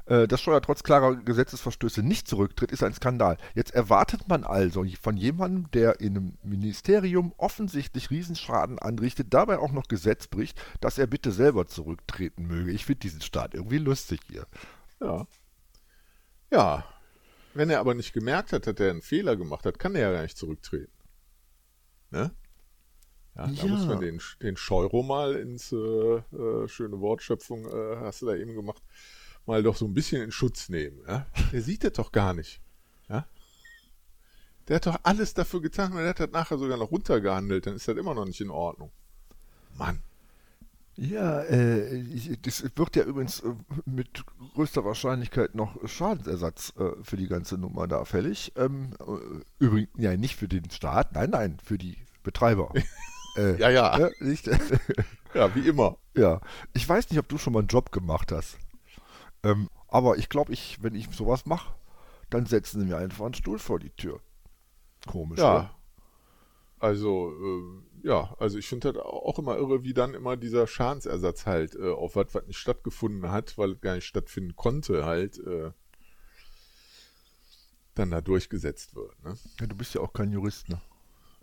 [0.07, 3.37] Äh, dass Scheuer trotz klarer Gesetzesverstöße nicht zurücktritt, ist ein Skandal.
[3.55, 9.73] Jetzt erwartet man also von jemandem, der in einem Ministerium offensichtlich Riesenschaden anrichtet, dabei auch
[9.73, 12.71] noch Gesetz bricht, dass er bitte selber zurücktreten möge.
[12.71, 14.47] Ich finde diesen Staat irgendwie lustig hier.
[15.01, 15.27] Ja.
[16.51, 16.85] Ja.
[17.53, 20.11] Wenn er aber nicht gemerkt hat, dass er einen Fehler gemacht hat, kann er ja
[20.13, 20.91] gar nicht zurücktreten.
[22.11, 22.31] Ne?
[23.37, 23.67] Ja, da ja.
[23.67, 28.35] muss man den, den Scheuro mal ins äh, äh, schöne Wortschöpfung, äh, hast du da
[28.35, 28.81] eben gemacht,
[29.45, 30.99] mal doch so ein bisschen in Schutz nehmen.
[31.07, 31.27] Ja?
[31.51, 32.61] Der sieht das doch gar nicht.
[33.09, 33.27] Ja?
[34.67, 37.75] Der hat doch alles dafür getan und der hat das nachher sogar noch runtergehandelt, dann
[37.75, 38.91] ist das immer noch nicht in Ordnung.
[39.77, 40.01] Mann.
[40.95, 42.03] Ja, äh,
[42.41, 43.53] das wird ja übrigens äh,
[43.85, 44.23] mit
[44.55, 48.51] größter Wahrscheinlichkeit noch Schadensersatz äh, für die ganze Nummer da fällig.
[48.55, 52.73] Ähm, äh, übrigens, ja, nicht für den Staat, nein, nein, für die Betreiber.
[53.37, 53.97] Äh, ja, ja.
[53.97, 54.47] Ne, nicht?
[55.33, 55.97] ja, wie immer.
[56.15, 56.41] Ja.
[56.73, 58.57] Ich weiß nicht, ob du schon mal einen Job gemacht hast.
[59.43, 61.73] Ähm, aber ich glaube, ich, wenn ich sowas mache,
[62.29, 64.19] dann setzen sie mir einfach einen Stuhl vor die Tür.
[65.05, 65.55] Komisch, ja.
[65.55, 65.75] Oder?
[66.79, 71.45] Also, äh, ja, also ich finde das auch immer irre, wie dann immer dieser Schadensersatz
[71.45, 75.39] halt äh, auf was, was nicht stattgefunden hat, weil es gar nicht stattfinden konnte, halt
[75.39, 75.71] äh,
[77.95, 79.23] dann da durchgesetzt wird.
[79.23, 79.35] Ne?
[79.59, 80.79] Ja, du bist ja auch kein Jurist, ne?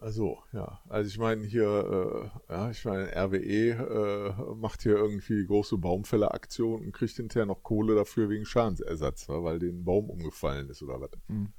[0.04, 0.80] Also, ja.
[0.90, 6.82] Also ich meine hier, äh, ja, ich meine, RWE äh, macht hier irgendwie große Baumfälleraktion
[6.84, 11.10] und kriegt hinterher noch Kohle dafür wegen Schadensersatz, weil den Baum umgefallen ist oder was.
[11.28, 11.54] Mhm.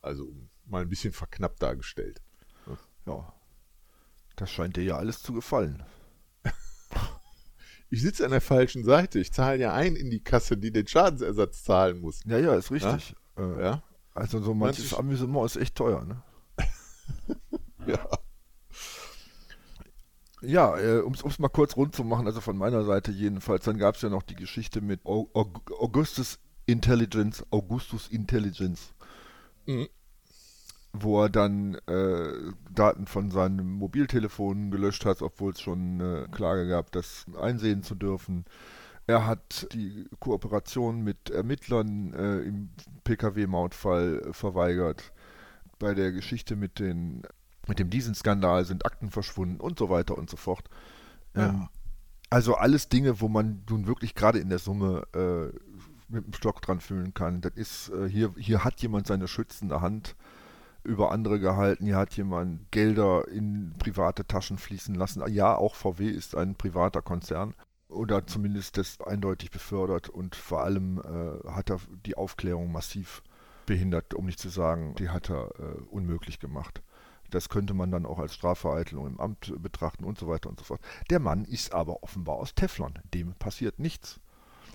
[0.00, 0.32] Also
[0.66, 2.22] mal ein bisschen verknappt dargestellt.
[3.04, 3.32] Ja.
[4.36, 5.82] Das scheint dir ja alles zu gefallen.
[7.90, 9.18] Ich sitze an der falschen Seite.
[9.18, 12.20] Ich zahle ja ein in die Kasse, die den Schadensersatz zahlen muss.
[12.26, 13.14] Ja, ja, ist richtig.
[13.38, 13.42] Ja.
[13.56, 13.82] Äh, Ja,
[14.14, 16.22] Also so manches Manch- Amüsement ist echt teuer, ne?
[17.88, 18.08] ja.
[20.40, 23.76] Ja, äh, um es mal kurz rund zu machen, also von meiner Seite jedenfalls, dann
[23.78, 28.92] gab es ja noch die Geschichte mit Au- Aug- Augustus Intelligence, Augustus Intelligence,
[29.66, 29.88] Mhm.
[30.92, 36.68] wo er dann äh, Daten von seinem Mobiltelefon gelöscht hat, obwohl es schon eine Klage
[36.68, 38.44] gab, das einsehen zu dürfen.
[39.08, 42.70] Er hat die Kooperation mit Ermittlern äh, im
[43.04, 45.12] Pkw-Mautfall verweigert.
[45.78, 47.22] Bei der Geschichte mit den
[47.68, 50.64] mit dem Dieselskandal sind Akten verschwunden und so weiter und so fort.
[51.34, 51.48] Ja.
[51.48, 51.68] Ähm,
[52.30, 55.56] also alles Dinge, wo man nun wirklich gerade in der Summe äh,
[56.08, 57.40] mit dem Stock dran fühlen kann.
[57.40, 60.16] Das ist, äh, hier, hier hat jemand seine schützende Hand
[60.84, 65.22] über andere gehalten, hier hat jemand Gelder in private Taschen fließen lassen.
[65.30, 67.54] Ja, auch VW ist ein privater Konzern
[67.88, 73.22] oder zumindest das eindeutig befördert und vor allem äh, hat er die Aufklärung massiv
[73.66, 76.82] behindert, um nicht zu sagen, die hat er äh, unmöglich gemacht.
[77.30, 80.64] Das könnte man dann auch als Strafvereitelung im Amt betrachten und so weiter und so
[80.64, 80.80] fort.
[81.10, 82.98] Der Mann ist aber offenbar aus Teflon.
[83.14, 84.20] Dem passiert nichts.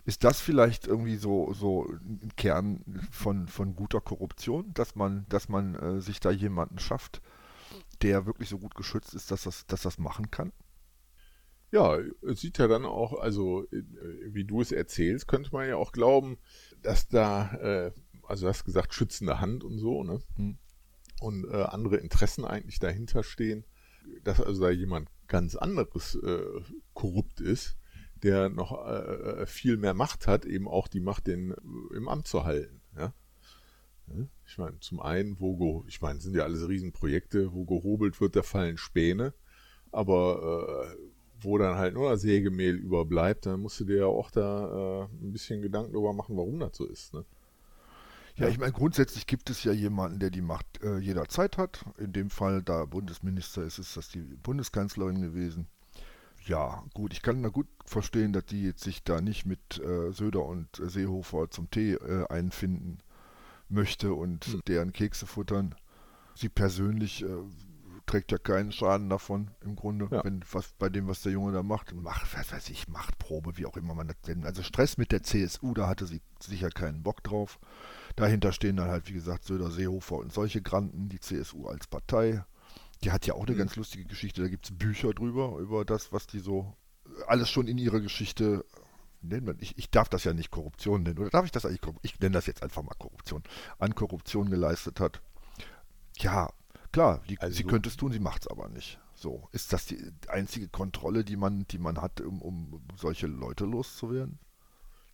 [0.05, 5.47] Ist das vielleicht irgendwie so, so ein Kern von, von guter Korruption, dass man, dass
[5.47, 7.21] man äh, sich da jemanden schafft,
[8.01, 10.51] der wirklich so gut geschützt ist, dass das, dass das machen kann?
[11.71, 13.83] Ja, es sieht ja dann auch, also äh,
[14.27, 16.37] wie du es erzählst, könnte man ja auch glauben,
[16.81, 17.91] dass da, äh,
[18.27, 20.19] also du hast gesagt, schützende Hand und so, ne?
[20.35, 20.57] Hm.
[21.23, 23.63] Und äh, andere Interessen eigentlich dahinter stehen,
[24.25, 26.62] dass also da jemand ganz anderes äh,
[26.93, 27.77] korrupt ist,
[28.23, 32.27] der noch äh, viel mehr Macht hat, eben auch die Macht, den äh, im Amt
[32.27, 33.13] zu halten, ja.
[34.45, 38.43] Ich meine, zum einen, wo, ich meine, sind ja alles Riesenprojekte, wo gehobelt wird, da
[38.43, 39.33] fallen Späne,
[39.93, 40.97] aber äh,
[41.39, 45.31] wo dann halt nur Sägemehl überbleibt, dann musst du dir ja auch da äh, ein
[45.31, 47.13] bisschen Gedanken darüber machen, warum das so ist.
[47.13, 47.25] Ne?
[48.36, 51.86] Ja, ich meine, grundsätzlich gibt es ja jemanden, der die Macht äh, jederzeit hat.
[51.98, 55.67] In dem Fall, da Bundesminister ist, ist das die Bundeskanzlerin gewesen.
[56.46, 60.12] Ja, gut, ich kann da gut verstehen, dass die jetzt sich da nicht mit äh,
[60.12, 63.00] Söder und Seehofer zum Tee äh, einfinden
[63.69, 64.62] möchte und Hm.
[64.67, 65.76] deren Kekse futtern.
[66.36, 67.28] Sie persönlich äh,
[68.08, 70.24] trägt ja keinen Schaden davon im Grunde, Ja.
[70.26, 71.93] wenn was bei dem, was der Junge da macht.
[71.93, 74.46] Macht, was weiß ich, Machtprobe, wie auch immer man das nennt.
[74.46, 77.60] Also Stress mit der CSU, da hatte sie sicher keinen Bock drauf.
[78.15, 82.43] Dahinter stehen dann halt, wie gesagt, Söder, Seehofer und solche Granten, die CSU als Partei.
[83.04, 83.60] Die hat ja auch eine Mhm.
[83.60, 86.76] ganz lustige Geschichte, da gibt es Bücher drüber, über das, was die so
[87.28, 88.65] alles schon in ihrer Geschichte
[89.21, 91.82] nennt man, ich, ich darf das ja nicht Korruption nennen, oder darf ich das eigentlich,
[92.02, 93.43] ich nenne das jetzt einfach mal Korruption,
[93.80, 95.21] an Korruption geleistet hat.
[96.17, 96.52] Ja,
[96.91, 98.99] klar, die, Also sie könnte es tun, sie macht es aber nicht.
[99.15, 103.65] So, ist das die einzige Kontrolle, die man, die man hat, um, um solche Leute
[103.65, 104.39] loszuwerden?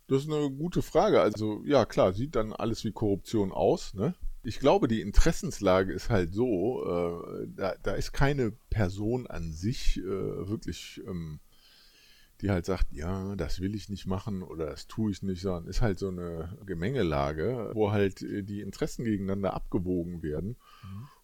[0.09, 1.21] Das ist eine gute Frage.
[1.21, 3.93] Also ja, klar, sieht dann alles wie Korruption aus.
[3.93, 4.15] Ne?
[4.41, 9.99] Ich glaube, die Interessenslage ist halt so, äh, da, da ist keine Person an sich
[9.99, 11.39] äh, wirklich, ähm,
[12.41, 15.67] die halt sagt, ja, das will ich nicht machen oder das tue ich nicht, sondern
[15.67, 20.55] ist halt so eine Gemengelage, wo halt äh, die Interessen gegeneinander abgewogen werden.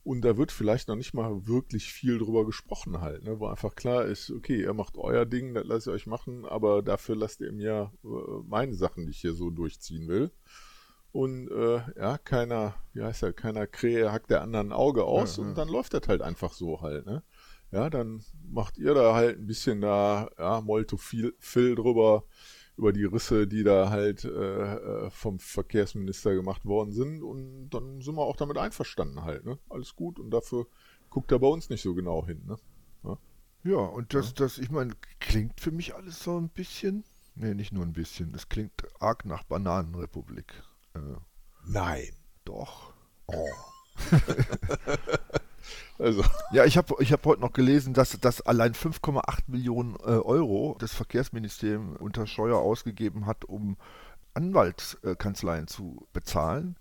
[0.06, 3.40] Und da wird vielleicht noch nicht mal wirklich viel drüber gesprochen halt, ne?
[3.40, 6.84] wo einfach klar ist, okay, ihr macht euer Ding, das lasst ihr euch machen, aber
[6.84, 8.08] dafür lasst ihr mir äh,
[8.48, 10.30] meine Sachen, die ich hier so durchziehen will.
[11.12, 15.38] Und äh, ja, keiner, wie heißt er, keiner Krähe hackt der anderen ein Auge aus
[15.38, 15.50] Ja, ja.
[15.50, 17.24] und dann läuft das halt einfach so halt, ne?
[17.72, 22.26] Ja, dann macht ihr da halt ein bisschen da, ja, Molto viel, viel drüber,
[22.78, 28.02] über die Risse, die da halt äh, äh, vom Verkehrsminister gemacht worden sind und dann
[28.02, 29.58] sind wir auch damit einverstanden halt, ne?
[29.70, 30.68] Alles gut und dafür
[31.10, 32.58] guckt er bei uns nicht so genau hin, ne?
[33.66, 37.74] Ja, und das, das, ich meine, klingt für mich alles so ein bisschen, nee, nicht
[37.74, 40.62] nur ein bisschen, es klingt arg nach Bananenrepublik.
[40.94, 41.00] Äh,
[41.66, 42.16] Nein.
[42.44, 42.94] doch.
[46.00, 50.10] Also, Ja, ich habe ich hab heute noch gelesen, dass, dass allein 5,8 Millionen äh,
[50.10, 53.78] Euro das Verkehrsministerium unter Scheuer ausgegeben hat, um
[54.34, 56.76] Anwaltskanzleien zu bezahlen,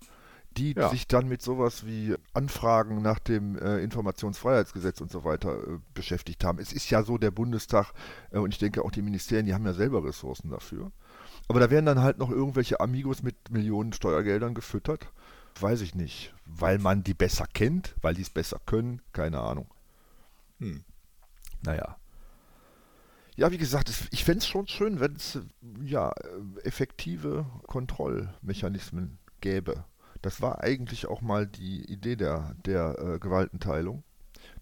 [0.57, 0.89] die Ja.
[0.89, 6.43] sich dann mit sowas wie Anfragen nach dem äh, Informationsfreiheitsgesetz und so weiter äh, beschäftigt
[6.45, 6.59] haben.
[6.59, 7.91] Es ist ja so, der Bundestag
[8.31, 10.91] äh, und ich denke auch die Ministerien, die haben ja selber Ressourcen dafür.
[11.47, 15.11] Aber da werden dann halt noch irgendwelche Amigos mit Millionen Steuergeldern gefüttert.
[15.59, 16.33] Weiß ich nicht.
[16.45, 19.67] Weil man die besser kennt, weil die es besser können, keine Ahnung.
[20.59, 20.83] hm.
[21.63, 21.97] Naja.
[23.35, 25.39] Ja, wie gesagt, es- ich fände es schon schön, wenn es
[25.83, 26.11] ja,
[26.63, 29.83] effektive Kontrollmechanismen gäbe.
[30.21, 34.03] Das war eigentlich auch mal die Idee der, der äh, Gewaltenteilung,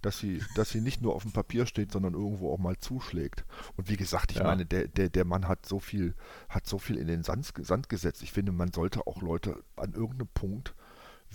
[0.01, 3.45] dass sie, dass sie nicht nur auf dem Papier steht, sondern irgendwo auch mal zuschlägt.
[3.77, 4.43] Und wie gesagt, ich Ja.
[4.45, 6.15] meine, der, der, der Mann hat so viel,
[6.49, 8.23] hat so viel in den Sand, Sand gesetzt.
[8.23, 10.73] Ich finde, man sollte auch Leute an irgendeinem Punkt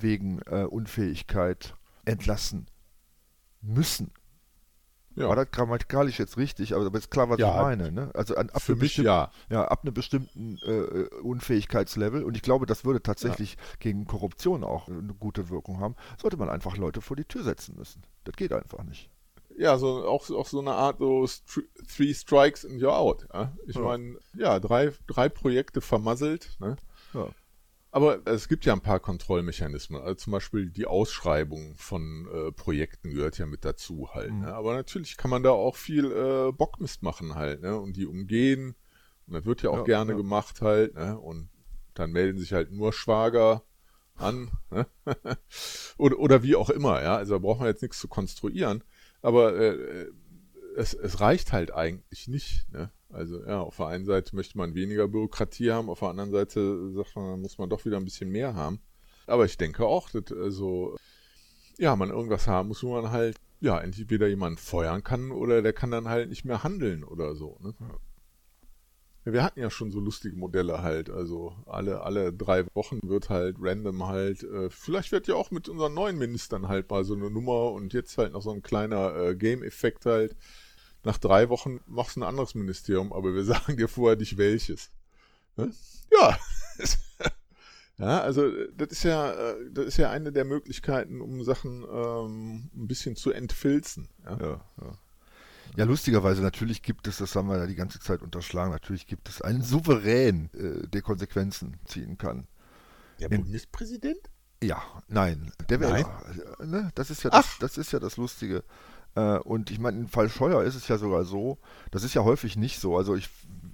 [0.02, 2.66] wegen äh, Unfähigkeit entlassen
[3.60, 4.12] müssen.
[5.16, 5.28] Ja.
[5.28, 6.74] War das grammatikalisch jetzt richtig?
[6.76, 7.90] Aber ist klar, was Ja, ich meine.
[7.90, 8.10] Ne?
[8.14, 9.32] Also an, ab Für einem mich bestimmten- ja.
[9.50, 14.86] ja, ab einem bestimmten äh, Unfähigkeitslevel, und ich glaube, das würde tatsächlich gegen Korruption auch
[14.86, 18.02] eine gute Wirkung haben, sollte man einfach Leute vor die Tür setzen müssen.
[18.24, 19.10] Das geht einfach nicht.
[19.56, 21.26] Ja, so auch, auch so eine Art so
[21.88, 23.26] Three Strikes and You're Out.
[23.34, 23.52] Ja?
[23.66, 23.80] Ich Ja.
[23.82, 26.56] meine, ja, drei, drei Projekte vermasselt.
[26.60, 26.76] Ne?
[27.12, 27.26] Ja.
[27.90, 30.00] Aber es gibt ja ein paar Kontrollmechanismen.
[30.00, 34.30] Also zum Beispiel die Ausschreibung von äh, Projekten gehört ja mit dazu halt.
[34.30, 34.40] Mhm.
[34.40, 34.54] Ne?
[34.54, 37.62] Aber natürlich kann man da auch viel äh, Bockmist machen halt.
[37.62, 37.78] Ne?
[37.78, 38.74] Und die umgehen.
[39.26, 40.16] Und das wird ja auch Ja, gerne ja.
[40.18, 40.94] gemacht halt.
[40.94, 41.18] Ne?
[41.18, 41.48] Und
[41.94, 43.62] dann melden sich halt nur Schwager
[44.16, 44.50] an.
[44.70, 44.86] Ne?
[45.96, 47.02] oder, oder wie auch immer.
[47.02, 48.84] Ja, Also da braucht man jetzt nichts zu konstruieren.
[49.22, 50.08] Aber äh,
[50.76, 52.70] es, es reicht halt eigentlich nicht.
[52.70, 52.90] Ne?
[53.10, 56.92] Also ja, auf der einen Seite möchte man weniger Bürokratie haben, auf der anderen Seite
[56.92, 58.80] sagt man, muss man doch wieder ein bisschen mehr haben.
[59.26, 60.96] Aber ich denke auch, dass also
[61.78, 65.72] ja, man irgendwas haben muss, wo man halt ja entweder jemanden feuern kann oder der
[65.72, 67.58] kann dann halt nicht mehr handeln oder so.
[67.60, 67.74] Ne?
[69.24, 73.56] Wir hatten ja schon so lustige Modelle halt, also alle, alle drei Wochen wird halt
[73.60, 77.30] random halt, äh, vielleicht wird ja auch mit unseren neuen Ministern halt mal so eine
[77.30, 80.34] Nummer und jetzt halt noch so ein kleiner äh, Game-Effekt halt.
[81.04, 84.90] Nach drei Wochen machst du ein anderes Ministerium, aber wir sagen dir vorher nicht welches.
[85.56, 86.38] Ja.
[87.98, 91.84] ja, also äh, das ist ja, äh, das ist ja eine der Möglichkeiten, um Sachen
[91.84, 94.08] ähm, ein bisschen zu entfilzen.
[94.24, 94.38] Ja?
[94.40, 94.98] Ja, ja.
[95.76, 99.28] Ja, lustigerweise, natürlich gibt es, das haben wir ja die ganze Zeit unterschlagen, natürlich gibt
[99.28, 102.48] es einen Souverän, äh, der Konsequenzen ziehen kann.
[103.20, 104.30] Der In- Bundespräsident?
[104.62, 106.04] Ja, nein, der Nein?
[106.04, 107.58] wäre, ne, das ist ja das, Ach.
[107.60, 108.64] das ist ja das Lustige.
[109.14, 111.58] Äh, und ich meine, im Fall Scheuer ist es ja sogar so,
[111.90, 112.96] das ist ja häufig nicht so.
[112.96, 113.28] Also ich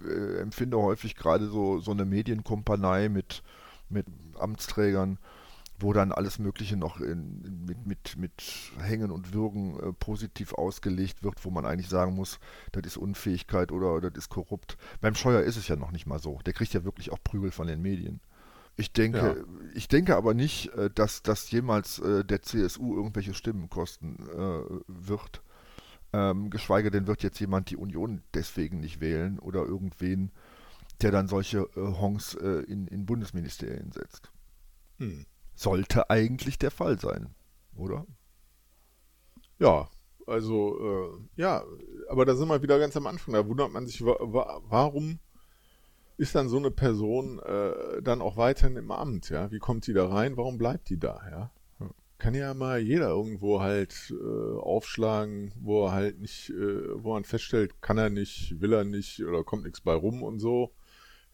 [0.06, 3.42] äh, empfinde häufig gerade so, so eine Medienkumpanei mit,
[3.88, 4.06] mit
[4.38, 5.18] Amtsträgern,
[5.78, 8.42] wo dann alles Mögliche noch in, mit, mit, mit
[8.78, 12.38] Hängen und Würgen äh, positiv ausgelegt wird, wo man eigentlich sagen muss,
[12.72, 14.76] das ist Unfähigkeit oder das ist korrupt.
[15.00, 16.38] Beim Scheuer ist es ja noch nicht mal so.
[16.46, 18.20] Der kriegt ja wirklich auch Prügel von den Medien.
[18.76, 23.70] Ich denke, ich denke aber nicht, äh, dass das jemals äh, der CSU irgendwelche Stimmen
[23.70, 25.42] kosten äh, wird.
[26.12, 30.32] Ähm, geschweige denn wird jetzt jemand die Union deswegen nicht wählen oder irgendwen,
[31.02, 34.30] der dann solche äh, äh, in, in Bundesministerien setzt.
[34.98, 35.26] Hm.
[35.54, 37.34] Sollte eigentlich der Fall sein,
[37.76, 38.06] oder?
[39.58, 39.88] Ja,
[40.26, 41.64] also, äh, ja,
[42.08, 43.34] aber da sind wir wieder ganz am Anfang.
[43.34, 45.18] Da wundert man sich, wa wa warum
[46.16, 49.50] ist dann so eine Person äh, dann auch weiterhin im Amt, ja?
[49.50, 50.36] Wie kommt die da rein?
[50.36, 51.50] Warum bleibt die da, ja?
[52.18, 57.24] Kann ja mal jeder irgendwo halt äh, aufschlagen, wo er halt nicht, äh, wo man
[57.24, 60.72] feststellt, kann er nicht, will er nicht oder kommt nichts bei rum und so.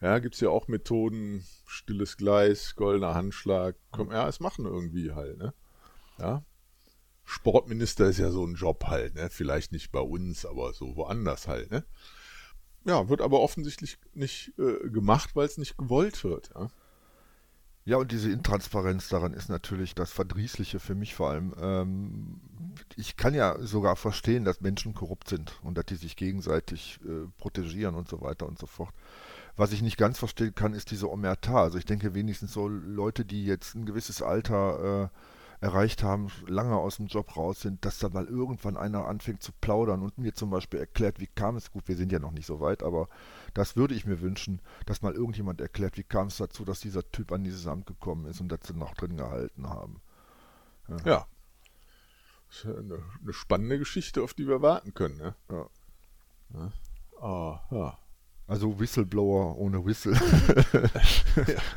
[0.01, 5.37] Ja, gibt's ja auch Methoden, stilles Gleis, goldener Handschlag, komm, ja, es machen irgendwie halt,
[5.37, 5.53] ne?
[6.17, 6.43] Ja.
[7.23, 9.29] Sportminister ist ja so ein Job halt, ne?
[9.29, 11.85] Vielleicht nicht bei uns, aber so woanders halt, ne?
[12.85, 16.69] Ja, wird aber offensichtlich nicht äh, gemacht, weil es nicht gewollt wird, ja.
[17.83, 21.53] Ja, und diese Intransparenz daran ist natürlich das Verdrießliche für mich vor allem.
[21.59, 22.41] Ähm,
[22.95, 27.27] ich kann ja sogar verstehen, dass Menschen korrupt sind und dass die sich gegenseitig äh,
[27.39, 28.93] protegieren und so weiter und so fort.
[29.55, 31.63] Was ich nicht ganz verstehen kann, ist diese Omerta.
[31.63, 35.17] Also ich denke wenigstens so Leute, die jetzt ein gewisses Alter äh,
[35.61, 39.51] erreicht haben, lange aus dem Job raus sind, dass da mal irgendwann einer anfängt zu
[39.61, 42.47] plaudern und mir zum Beispiel erklärt, wie kam es, gut, wir sind ja noch nicht
[42.47, 43.07] so weit, aber
[43.53, 47.09] das würde ich mir wünschen, dass mal irgendjemand erklärt, wie kam es dazu, dass dieser
[47.11, 50.01] Typ an dieses Amt gekommen ist und dass sie noch drin gehalten haben.
[51.05, 51.27] Ja.
[52.47, 55.35] Das ist ja eine, eine spannende Geschichte, auf die wir warten können, ne?
[55.49, 55.69] Ja.
[56.53, 56.71] Ja.
[57.21, 58.00] Ah, ja.
[58.51, 60.13] Also Whistleblower ohne Whistle.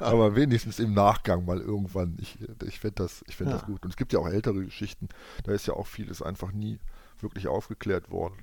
[0.00, 2.16] Aber wenigstens im Nachgang mal irgendwann.
[2.20, 3.58] Ich, ich fände das, ich fänd Ja.
[3.58, 3.84] das gut.
[3.84, 5.08] Und es gibt ja auch ältere Geschichten.
[5.44, 6.80] Da ist ja auch vieles einfach nie
[7.20, 8.42] wirklich aufgeklärt worden.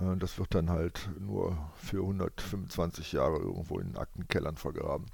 [0.00, 5.06] Äh, Das wird dann halt nur für 125 Jahre irgendwo in Aktenkellern vergraben.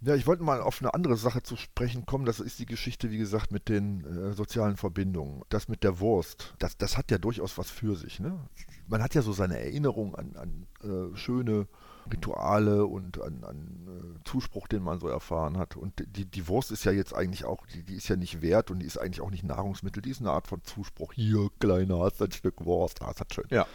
[0.00, 2.26] Ja, ich wollte mal auf eine andere Sache zu sprechen kommen.
[2.26, 5.42] Das ist die Geschichte, wie gesagt, mit den äh, sozialen Verbindungen.
[5.48, 8.20] Das mit der Wurst, das, das hat ja durchaus was für sich.
[8.20, 8.38] Ne?
[8.86, 11.66] Man hat ja so seine Erinnerung an, an äh, schöne
[12.12, 15.76] Rituale und an, an äh, Zuspruch, den man so erfahren hat.
[15.76, 18.70] Und die, die Wurst ist ja jetzt eigentlich auch, die, die ist ja nicht wert
[18.70, 20.02] und die ist eigentlich auch nicht Nahrungsmittel.
[20.02, 21.12] Die ist eine Art von Zuspruch.
[21.14, 23.46] Hier, Kleiner, hast ein Stück Wurst, hast das schön.
[23.50, 23.66] Ja.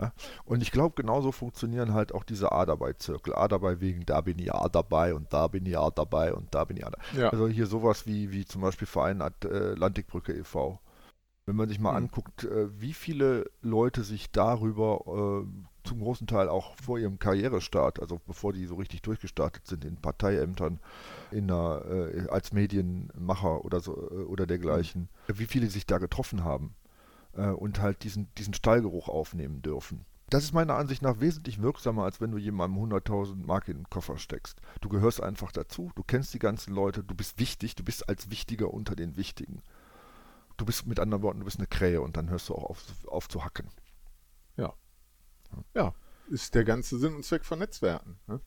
[0.00, 0.12] Ja,
[0.44, 3.34] und ich glaube, genauso funktionieren halt auch diese A dabei Zirkel.
[3.34, 6.54] A dabei wegen, da bin ich A dabei und da bin ich A dabei und
[6.54, 7.04] da bin ich A dabei.
[7.20, 7.28] Ja.
[7.28, 10.80] Also hier sowas wie, wie zum Beispiel Verein äh, Atlantikbrücke e.V.
[11.44, 12.04] Wenn man sich mal Hm.
[12.04, 18.00] anguckt, äh, wie viele Leute sich darüber äh, zum großen Teil auch vor ihrem Karrierestart,
[18.00, 20.78] also bevor die so richtig durchgestartet sind in Parteiämtern,
[21.32, 26.76] in äh, als Medienmacher oder so oder dergleichen, wie viele sich da getroffen haben
[27.34, 30.04] äh, und halt diesen, diesen Stallgeruch aufnehmen dürfen.
[30.30, 33.90] Das ist meiner Ansicht nach wesentlich wirksamer, als wenn du jemandem 100.000 Mark in den
[33.90, 34.60] Koffer steckst.
[34.80, 38.30] Du gehörst einfach dazu, du kennst die ganzen Leute, du bist wichtig, du bist als
[38.30, 39.62] Wichtiger unter den Wichtigen.
[40.56, 42.82] Du bist mit anderen Worten, du bist eine Krähe und dann hörst du auch auf,
[43.08, 43.68] auf zu hacken.
[45.74, 45.94] Ja,
[46.28, 48.18] ist der ganze Sinn und Zweck von Netzwerken.
[48.26, 48.40] Ne?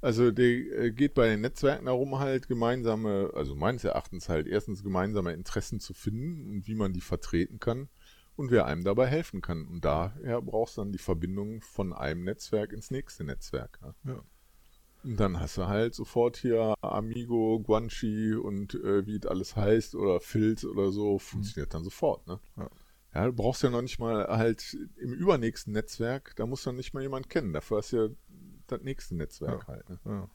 [0.00, 4.82] Also der äh, geht bei den Netzwerken darum, halt gemeinsame, also meines Erachtens halt erstens
[4.82, 7.88] gemeinsame Interessen zu finden und wie man die vertreten kann
[8.36, 9.66] und wer einem dabei helfen kann.
[9.66, 13.78] Und daher brauchst du dann die Verbindung von einem Netzwerk ins nächste Netzwerk.
[13.82, 13.94] Ne?
[14.04, 14.24] Ja.
[15.02, 19.94] Und dann hast du halt sofort hier Amigo, Guanchi und äh, wie es alles heißt
[19.94, 22.26] oder Filz oder so, funktioniert dann sofort.
[22.26, 22.40] Ne?
[22.56, 22.70] Ja.
[23.12, 26.94] Ja, du brauchst ja noch nicht mal halt im übernächsten Netzwerk, da muss dann nicht
[26.94, 27.52] mal jemand kennen.
[27.52, 28.08] Dafür hast du ja
[28.72, 29.88] das nächste Netzwerk halt.
[29.88, 29.98] Ne?
[30.04, 30.28] Ja.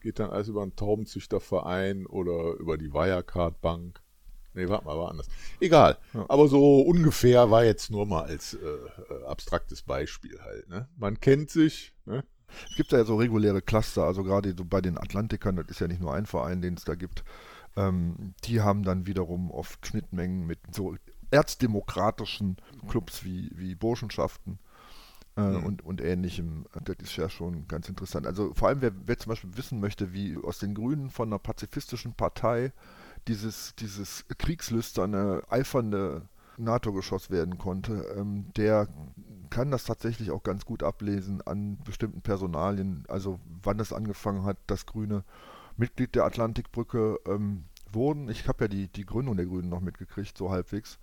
[0.00, 4.00] Geht dann alles über einen Taubenzüchterverein oder über die Wirecard Bank.
[4.54, 5.28] Nee, warte mal, war anders.
[5.60, 5.98] Egal.
[6.12, 6.26] Ja.
[6.28, 10.68] Aber so ungefähr war jetzt nur mal als äh, äh, abstraktes Beispiel halt.
[10.68, 10.88] Ne?
[10.96, 11.92] Man kennt sich.
[12.04, 12.24] Ne?
[12.70, 15.88] Es gibt ja so reguläre Cluster, also gerade so bei den Atlantikern, das ist ja
[15.88, 17.24] nicht nur ein Verein, den es da gibt,
[17.76, 20.94] ähm, die haben dann wiederum oft Schnittmengen mit so
[21.30, 22.56] erzdemokratischen
[22.88, 24.60] Clubs wie, wie Burschenschaften
[25.36, 25.64] äh, Mhm.
[25.64, 26.66] und, und ähnlichem.
[26.84, 28.26] Das ist ja schon ganz interessant.
[28.26, 31.38] Also vor allem, wer, wer zum Beispiel wissen möchte, wie aus den Grünen von einer
[31.38, 32.72] pazifistischen Partei
[33.28, 36.22] dieses, dieses kriegslüsterne, eifernde
[36.56, 38.88] NATO-Geschoss werden konnte, ähm, der
[39.50, 44.58] kann das tatsächlich auch ganz gut ablesen an bestimmten Personalien, also wann es angefangen hat,
[44.66, 45.24] dass Grüne
[45.76, 48.28] Mitglied der Atlantikbrücke ähm, wurden.
[48.28, 50.98] Ich habe ja die, die Gründung der Grünen noch mitgekriegt, so halbwegs.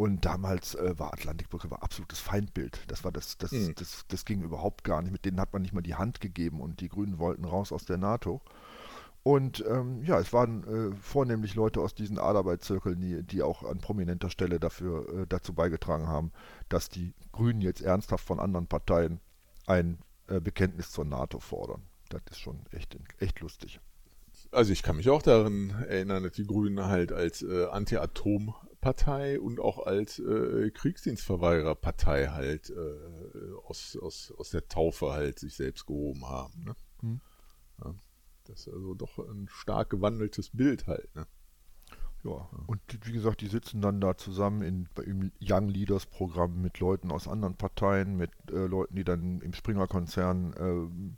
[0.00, 2.80] Und damals äh, war Atlantikbrücke war absolutes Feindbild.
[2.88, 3.74] Das war das, das, Mhm.
[3.74, 5.12] das, das ging überhaupt gar nicht.
[5.12, 7.84] Mit denen hat man nicht mal die Hand gegeben und die Grünen wollten raus aus
[7.84, 8.40] der NATO.
[9.24, 13.80] Und ähm, ja, es waren äh, vornehmlich Leute aus diesen Arbeitszirkeln, die, die auch an
[13.80, 16.32] prominenter Stelle dafür äh, dazu beigetragen haben,
[16.70, 19.20] dass die Grünen jetzt ernsthaft von anderen Parteien
[19.66, 21.82] ein äh, Bekenntnis zur NATO fordern.
[22.08, 23.80] Das ist schon echt, echt lustig.
[24.50, 27.66] Also ich kann mich auch daran erinnern, dass die Grünen halt als äh,
[28.80, 35.54] Anti-Atom-Partei und auch als äh, Kriegsdienstverweigererpartei halt äh, aus, aus, aus der Taufe halt sich
[35.54, 36.64] selbst gehoben haben.
[36.64, 36.76] Ne?
[37.00, 37.20] Hm.
[37.84, 37.94] Ja,
[38.44, 41.14] das ist also doch ein stark gewandeltes Bild halt.
[41.14, 41.26] Ne?
[42.22, 46.78] Ja, und wie gesagt, die sitzen dann da zusammen in, im Young Leaders Programm mit
[46.78, 51.16] Leuten aus anderen Parteien, mit äh, Leuten, die dann im Springer-Konzern ähm,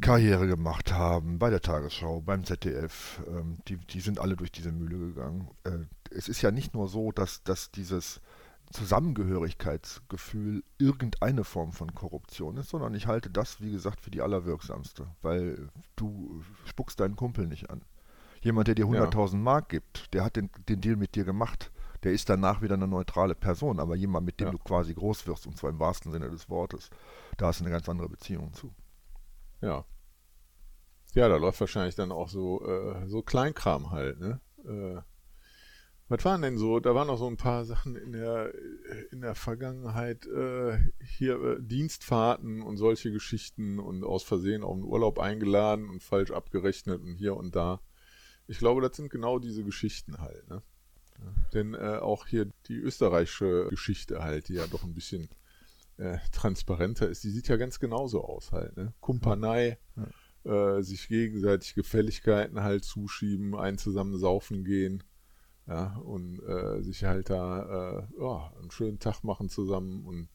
[0.00, 3.20] Karriere gemacht haben, bei der Tagesschau, beim ZDF.
[3.28, 5.48] Ähm, die, die sind alle durch diese Mühle gegangen.
[5.64, 5.78] Äh,
[6.10, 8.20] es ist ja nicht nur so, dass, dass dieses
[8.72, 15.06] Zusammengehörigkeitsgefühl irgendeine Form von Korruption ist, sondern ich halte das, wie gesagt, für die allerwirksamste,
[15.20, 17.82] weil du spuckst deinen Kumpel nicht an.
[18.40, 21.70] Jemand, der dir 100.000 Mark gibt, der hat den, den Deal mit dir gemacht.
[22.02, 24.50] Der ist danach wieder eine neutrale Person, aber jemand, mit dem Ja.
[24.52, 26.90] du quasi groß wirst, und zwar im wahrsten Sinne des Wortes,
[27.36, 28.72] da hast du eine ganz andere Beziehung zu.
[29.62, 29.84] Ja.
[31.14, 34.40] Ja, da läuft wahrscheinlich dann auch so, äh, so Kleinkram halt, ne?
[34.64, 35.00] Äh,
[36.08, 36.78] was waren denn so?
[36.80, 38.52] Da waren noch so ein paar Sachen in der,
[39.12, 44.84] in der Vergangenheit, äh, hier äh, Dienstfahrten und solche Geschichten und aus Versehen auf einen
[44.84, 47.80] Urlaub eingeladen und falsch abgerechnet und hier und da.
[48.46, 50.62] Ich glaube, das sind genau diese Geschichten halt, ne?
[51.54, 55.28] Denn äh, auch hier die österreichische Geschichte halt, die ja doch ein bisschen
[56.02, 58.92] äh, transparenter ist, die sieht ja ganz genauso aus halt, ne?
[59.00, 59.78] Kumpanei,
[60.44, 65.04] äh, sich gegenseitig Gefälligkeiten halt zuschieben, ein zusammen saufen gehen,
[65.66, 70.28] ja, und äh, sich halt da äh, ja, einen schönen Tag machen zusammen und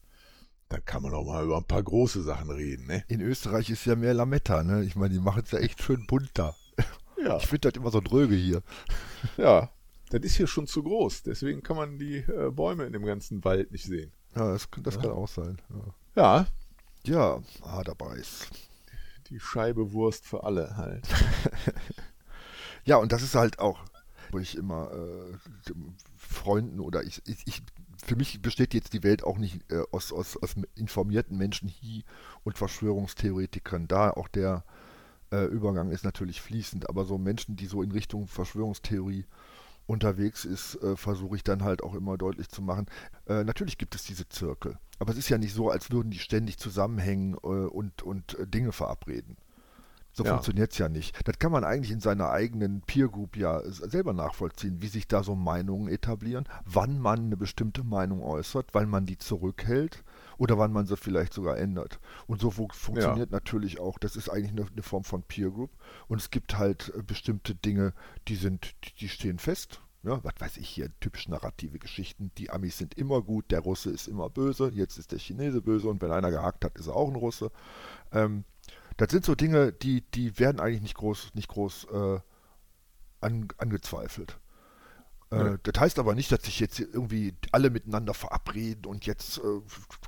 [0.70, 3.04] dann kann man auch mal über ein paar große Sachen reden, ne?
[3.08, 4.84] In Österreich ist ja mehr Lametta, ne?
[4.84, 6.54] Ich meine, die machen es ja echt schön bunt da.
[7.20, 8.62] Ja, Ich finde das immer so dröge hier.
[9.36, 9.70] ja.
[10.10, 13.44] Das ist hier schon zu groß, deswegen kann man die äh, Bäume in dem ganzen
[13.44, 14.12] Wald nicht sehen.
[14.34, 15.00] Ja, das, das Ja.
[15.00, 15.60] kann auch sein.
[16.14, 16.46] Ja, Ja,
[17.04, 18.48] ja ah, dabei ist.
[19.28, 21.06] die Scheibe Wurst für alle halt.
[22.84, 23.80] Ja, und das ist halt auch,
[24.30, 25.36] wo ich immer äh,
[26.16, 27.62] Freunden oder ich, ich, ich,
[28.02, 32.02] für mich besteht jetzt die Welt auch nicht äh, aus, aus, aus informierten Menschen hier
[32.44, 33.88] und Verschwörungstheoretikern.
[33.88, 34.64] Da auch der
[35.30, 39.26] äh, Übergang ist natürlich fließend, aber so Menschen, die so in Richtung Verschwörungstheorie
[39.88, 42.86] unterwegs ist, äh, versuche ich dann halt auch immer deutlich zu machen.
[43.26, 46.18] Äh, natürlich gibt es diese Zirkel, aber es ist ja nicht so, als würden die
[46.18, 49.36] ständig zusammenhängen äh, und, und äh, Dinge verabreden.
[50.12, 50.30] So ja.
[50.32, 51.16] funktioniert es ja nicht.
[51.26, 55.22] Das kann man eigentlich in seiner eigenen Peer Group ja selber nachvollziehen, wie sich da
[55.22, 60.02] so Meinungen etablieren, wann man eine bestimmte Meinung äußert, weil man die zurückhält
[60.38, 62.00] oder wann man sie vielleicht sogar ändert.
[62.26, 63.36] Und so funktioniert ja.
[63.36, 65.70] natürlich auch, das ist eigentlich eine, eine, Form von Peer Group.
[66.06, 67.92] Und es gibt halt äh, bestimmte Dinge,
[68.28, 69.82] die sind, die stehen fest.
[70.04, 72.30] Ja, was weiß ich hier, typisch narrative Geschichten.
[72.38, 75.88] Die Amis sind immer gut, der Russe ist immer böse, jetzt ist der Chinese böse
[75.88, 77.50] und wenn einer gehackt hat, ist er auch ein Russe.
[78.12, 78.44] Ähm,
[78.96, 82.20] das sind so Dinge, die, die werden eigentlich nicht groß, nicht groß äh,
[83.20, 84.38] an, angezweifelt.
[85.30, 89.60] Äh, Das heißt aber nicht, dass sich jetzt irgendwie alle miteinander verabreden und jetzt äh,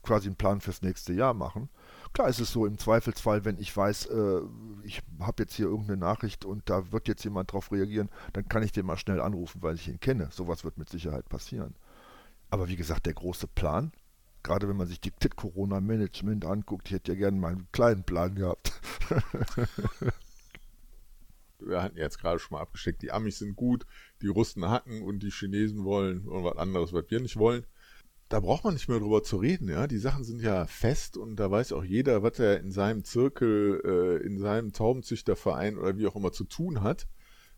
[0.03, 1.69] quasi einen Plan fürs nächste Jahr machen.
[2.13, 4.41] Klar ist es so, im Zweifelsfall, wenn ich weiß, äh,
[4.83, 8.63] ich habe jetzt hier irgendeine Nachricht und da wird jetzt jemand drauf reagieren, dann kann
[8.63, 10.29] ich den mal schnell anrufen, weil ich ihn kenne.
[10.33, 11.75] Sowas wird mit Sicherheit passieren.
[12.51, 13.93] Aber wie gesagt, der große Plan,
[14.43, 18.35] gerade wenn man sich die Corona-Management anguckt, ich hätte ja gerne mal einen kleinen Plan
[18.35, 18.73] gehabt.
[21.65, 23.87] wir hatten jetzt gerade schon mal abgesteckt, die Amis sind gut,
[24.23, 27.67] die Russen hacken und die Chinesen wollen irgendwas anderes, was wir nicht wollen.
[28.29, 29.89] Da braucht man nicht mehr drüber zu reden, ja.
[29.89, 33.81] Die Sachen sind ja fest und da weiß auch jeder, was er in seinem Zirkel,
[33.85, 37.09] äh, in seinem Taubenzüchterverein oder wie auch immer zu tun hat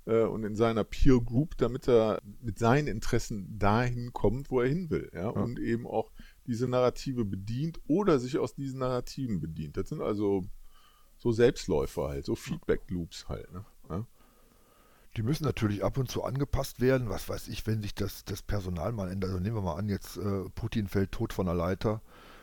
[0.06, 4.68] äh, und in seiner Peer Group, damit er mit seinen Interessen dahin kommt, wo er
[4.68, 5.24] hin will, ja.
[5.24, 5.28] ja.
[5.28, 6.10] Und eben auch
[6.46, 9.76] diese Narrative bedient oder sich aus diesen Narrativen bedient.
[9.76, 10.44] Das sind also
[11.18, 13.52] so Selbstläufer halt, so Feedback-Loops halt.
[13.52, 13.64] Ne?
[15.16, 17.08] Die müssen natürlich ab und zu angepasst werden.
[17.10, 19.30] Was weiß ich, wenn sich das, das Personal mal ändert.
[19.30, 22.00] Also nehmen wir mal an, jetzt äh, Putin fällt tot von der Leiter.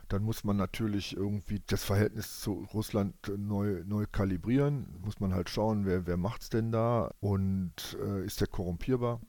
[0.08, 4.88] Dann muss man natürlich irgendwie das Verhältnis zu Russland neu, neu kalibrieren.
[5.02, 9.22] Muss man halt schauen, wer, wer macht es denn da und äh, ist der korrumpierbar.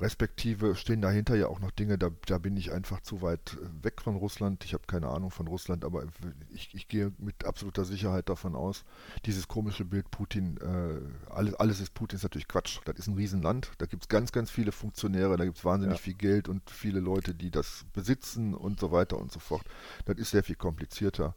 [0.00, 3.84] Respektive stehen dahinter ja auch noch Dinge, da, da bin ich einfach zu weit äh,
[3.84, 4.64] weg von Russland.
[4.64, 6.04] Ich habe keine Ahnung von Russland, aber
[6.52, 8.84] ich, ich, gehe mit absoluter Sicherheit davon aus,
[9.24, 12.80] dieses komische Bild Putin, äh, alles, alles ist Putin, ist natürlich Quatsch.
[12.84, 15.98] Das ist ein Riesenland, da gibt es ganz, ganz viele Funktionäre, da gibt es wahnsinnig
[15.98, 16.02] ja.
[16.02, 19.62] viel Geld und viele Leute, die das besitzen und so weiter und so fort.
[20.06, 21.34] Das ist sehr viel komplizierter.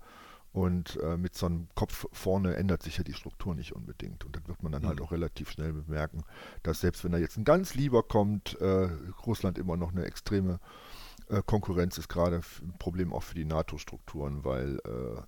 [0.53, 4.25] Und äh, mit so einem Kopf vorne ändert sich ja die Struktur nicht unbedingt.
[4.25, 5.01] Und das wird man dann halt mhm.
[5.01, 6.23] halt auch relativ schnell bemerken,
[6.63, 8.89] dass selbst wenn da jetzt ein ganz lieber kommt, äh,
[9.25, 10.59] Russland immer noch eine extreme
[11.29, 15.21] äh, Konkurrenz ist, gerade ein Problem auch für die NATO-Strukturen, weil äh,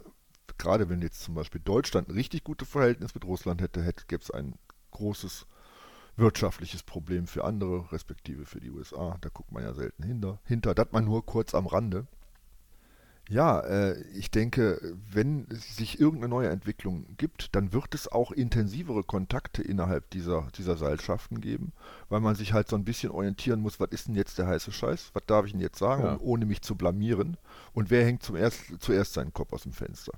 [0.57, 4.23] gerade wenn jetzt zum Beispiel Deutschland ein richtig gutes Verhältnis mit Russland hätte, hätte gäbe
[4.23, 4.55] es ein
[4.91, 5.45] großes
[6.15, 9.17] wirtschaftliches Problem für andere, respektive für die USA.
[9.21, 10.39] Da guckt man ja selten hinter.
[10.43, 12.07] Hinter, das man nur kurz am Rande.
[13.29, 18.31] Ja, äh, ich denke, wenn es sich irgendeine neue Entwicklung gibt, dann wird es auch
[18.31, 21.71] intensivere Kontakte innerhalb dieser, dieser Seilschaften geben,
[22.09, 24.71] weil man sich halt so ein bisschen orientieren muss, was ist denn jetzt der heiße
[24.71, 26.17] Scheiß, was darf ich denn jetzt sagen, ja.
[26.19, 27.37] ohne mich zu blamieren
[27.71, 30.13] und wer hängt zum erst, zuerst seinen Kopf aus dem Fenster.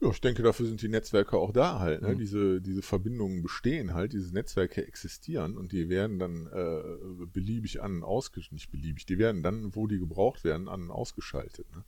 [0.00, 2.02] Ja, ich denke, dafür sind die Netzwerke auch da halt.
[2.02, 2.10] Ne?
[2.10, 2.18] Mhm.
[2.18, 8.04] Diese, diese Verbindungen bestehen halt, diese Netzwerke existieren und die werden dann äh, beliebig an
[8.04, 11.66] ausgeschaltet, nicht beliebig, die werden dann, wo die gebraucht werden, an ausgeschaltet.
[11.74, 11.84] Ne?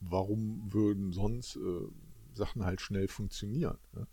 [0.00, 1.60] Warum würden sonst äh,
[2.32, 3.78] Sachen halt schnell funktionieren?
[3.92, 4.06] Ne?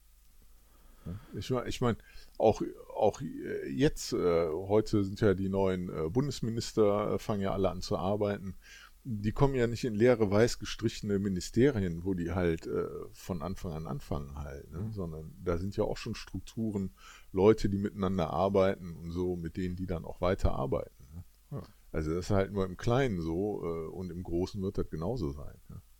[1.36, 1.97] Ich meine, ich mein,
[2.38, 2.61] auch,
[2.95, 3.22] auch
[3.70, 7.97] jetzt, äh, heute sind ja die neuen äh, Bundesminister, äh, fangen ja alle an zu
[7.97, 8.55] arbeiten.
[9.03, 13.72] Die kommen ja nicht in leere, weiß gestrichene Ministerien, wo die halt äh, von Anfang
[13.72, 14.80] an anfangen halt, ne?
[14.80, 14.91] mhm.
[14.91, 16.91] sondern da sind ja auch schon Strukturen,
[17.32, 21.05] Leute, die miteinander arbeiten und so, mit denen die dann auch weiter arbeiten.
[21.13, 21.24] Ne?
[21.51, 21.63] Ja.
[21.97, 25.31] Also das ist halt nur im Kleinen so äh, und im Großen wird das genauso
[25.31, 25.55] sein.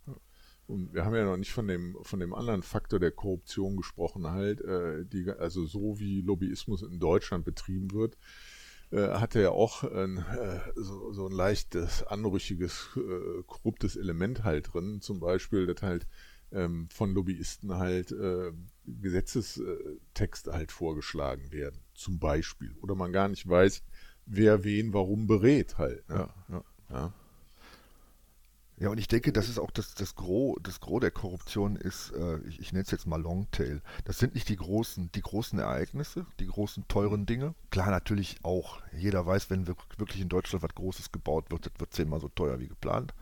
[0.06, 0.14] Ja.
[0.68, 4.28] Und wir haben ja noch nicht von dem, von dem anderen Faktor der Korruption gesprochen,
[4.28, 8.16] halt, äh, die, also so wie Lobbyismus in Deutschland betrieben wird,
[8.92, 14.44] äh, hat er ja auch ein, äh, so, so ein leichtes, anrüchiges, äh, korruptes Element
[14.44, 15.00] halt drin.
[15.00, 16.06] Zum Beispiel, dass halt
[16.52, 18.52] ähm, von Lobbyisten halt äh,
[18.86, 22.76] Gesetzestexte halt vorgeschlagen werden, zum Beispiel.
[22.82, 23.82] Oder man gar nicht weiß,
[24.28, 26.08] wer wen warum berät halt.
[26.08, 26.28] Ne?
[26.48, 27.12] Ja, ja.
[28.78, 28.88] ja.
[28.90, 32.38] Und ich denke, das ist auch das, das Gros, das Gros der Korruption ist, äh,
[32.46, 33.80] ich, ich nenne es jetzt mal Longtail.
[34.04, 37.54] Das sind nicht die großen, die großen Ereignisse, die großen teuren Dinge.
[37.70, 38.80] Klar, natürlich auch.
[38.96, 42.60] Jeder weiß, wenn wirklich in Deutschland was Großes gebaut wird, das wird zehnmal so teuer
[42.60, 43.14] wie geplant.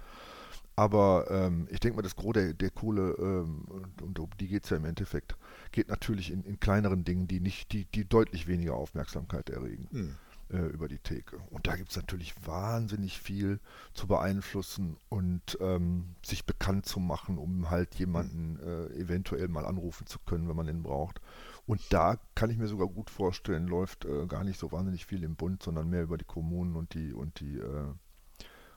[0.79, 3.65] Aber ähm, ich denke mal, das Gros der, der Kohle, ähm,
[4.03, 5.35] und um die geht es ja im Endeffekt,
[5.73, 9.89] geht natürlich in, in kleineren Dingen, die nicht, die, die deutlich weniger Aufmerksamkeit erregen.
[9.91, 10.17] Hm
[10.51, 11.39] äh, über die Theke.
[11.51, 13.61] Und da gibt es natürlich wahnsinnig viel
[13.95, 20.07] zu beeinflussen und ähm, sich bekannt zu machen, um halt jemanden äh, eventuell mal anrufen
[20.07, 21.21] zu können, wenn man ihn braucht.
[21.67, 25.25] Und da kann ich mir sogar gut vorstellen, läuft äh, gar nicht so wahnsinnig viel
[25.25, 27.93] im Bund, sondern mehr über die Kommunen und die und die äh,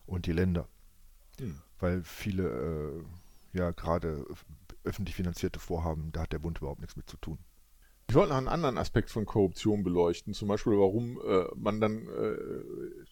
[0.05, 0.67] und die Länder.
[1.39, 1.61] Mhm.
[1.79, 3.03] Weil viele
[3.53, 4.25] äh, ja gerade
[4.83, 7.37] öffentlich finanzierte Vorhaben, da hat der Bund überhaupt nichts mit zu tun.
[8.09, 12.07] Ich wollte noch einen anderen Aspekt von Korruption beleuchten, zum Beispiel warum äh, man dann
[12.07, 13.05] äh,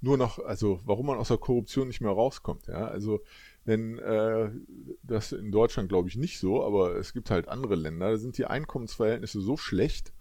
[0.00, 2.66] nur noch, also warum man aus der Korruption nicht mehr rauskommt.
[2.66, 2.86] Ja?
[2.86, 3.20] Also
[3.66, 4.50] wenn äh,
[5.02, 8.38] das in Deutschland glaube ich nicht so, aber es gibt halt andere Länder, da sind
[8.38, 10.14] die Einkommensverhältnisse so schlecht,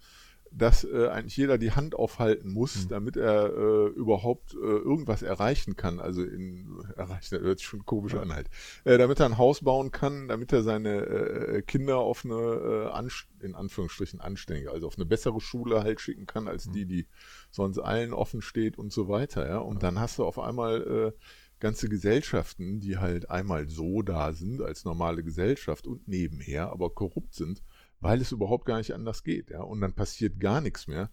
[0.52, 2.90] dass äh, eigentlich jeder die Hand aufhalten muss, mhm.
[2.90, 6.00] damit er äh, überhaupt äh, irgendwas erreichen kann.
[6.00, 8.22] Also in erreichen, das hört sich schon komisch ja.
[8.22, 8.50] an halt.
[8.84, 13.46] Äh, damit er ein Haus bauen kann, damit er seine äh, Kinder auf eine äh,
[13.46, 16.74] in Anführungsstrichen anständige, also auf eine bessere Schule halt schicken kann, als mhm.
[16.74, 17.08] die, die
[17.52, 19.48] sonst allen offen steht und so weiter.
[19.48, 19.80] Ja, und ja.
[19.80, 21.20] dann hast du auf einmal äh,
[21.60, 27.34] ganze Gesellschaften, die halt einmal so da sind als normale Gesellschaft und nebenher aber korrupt
[27.34, 27.62] sind
[28.02, 29.50] weil es überhaupt gar nicht anders geht.
[29.50, 29.62] Ja?
[29.62, 31.10] Und dann passiert gar nichts mehr,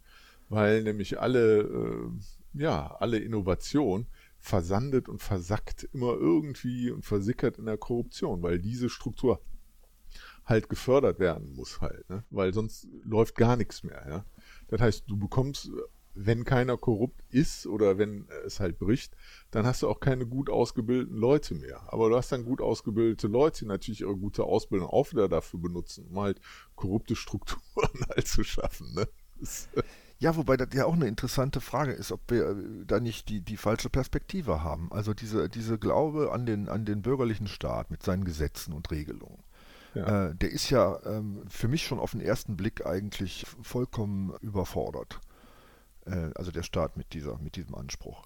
[0.49, 4.07] weil nämlich alle, äh, ja, alle Innovation
[4.39, 9.41] versandet und versackt immer irgendwie und versickert in der Korruption, weil diese Struktur
[10.45, 12.22] halt gefördert werden muss halt, ne?
[12.30, 14.07] weil sonst läuft gar nichts mehr.
[14.09, 14.24] Ja?
[14.68, 15.70] Das heißt, du bekommst
[16.17, 19.14] wenn keiner korrupt ist oder wenn es halt bricht,
[19.51, 21.93] dann hast du auch keine gut ausgebildeten Leute mehr.
[21.93, 25.61] Aber du hast dann gut ausgebildete Leute, die natürlich ihre gute Ausbildung auch wieder dafür
[25.61, 26.41] benutzen, um halt
[26.75, 27.61] korrupte Strukturen
[28.09, 28.93] halt zu schaffen.
[28.95, 29.07] Ne?
[30.19, 32.55] Ja, wobei das ja auch eine interessante Frage ist, ob wir äh,
[32.87, 34.91] da nicht die, die falsche Perspektive haben.
[34.91, 39.43] Also diese, diese Glaube an den, an den bürgerlichen Staat mit seinen Gesetzen und Regelungen.
[39.93, 40.29] Ja.
[40.29, 45.21] Äh, der ist ja ähm, für mich schon auf den ersten Blick eigentlich vollkommen überfordert
[46.34, 48.24] also der Staat mit, dieser, mit diesem Anspruch.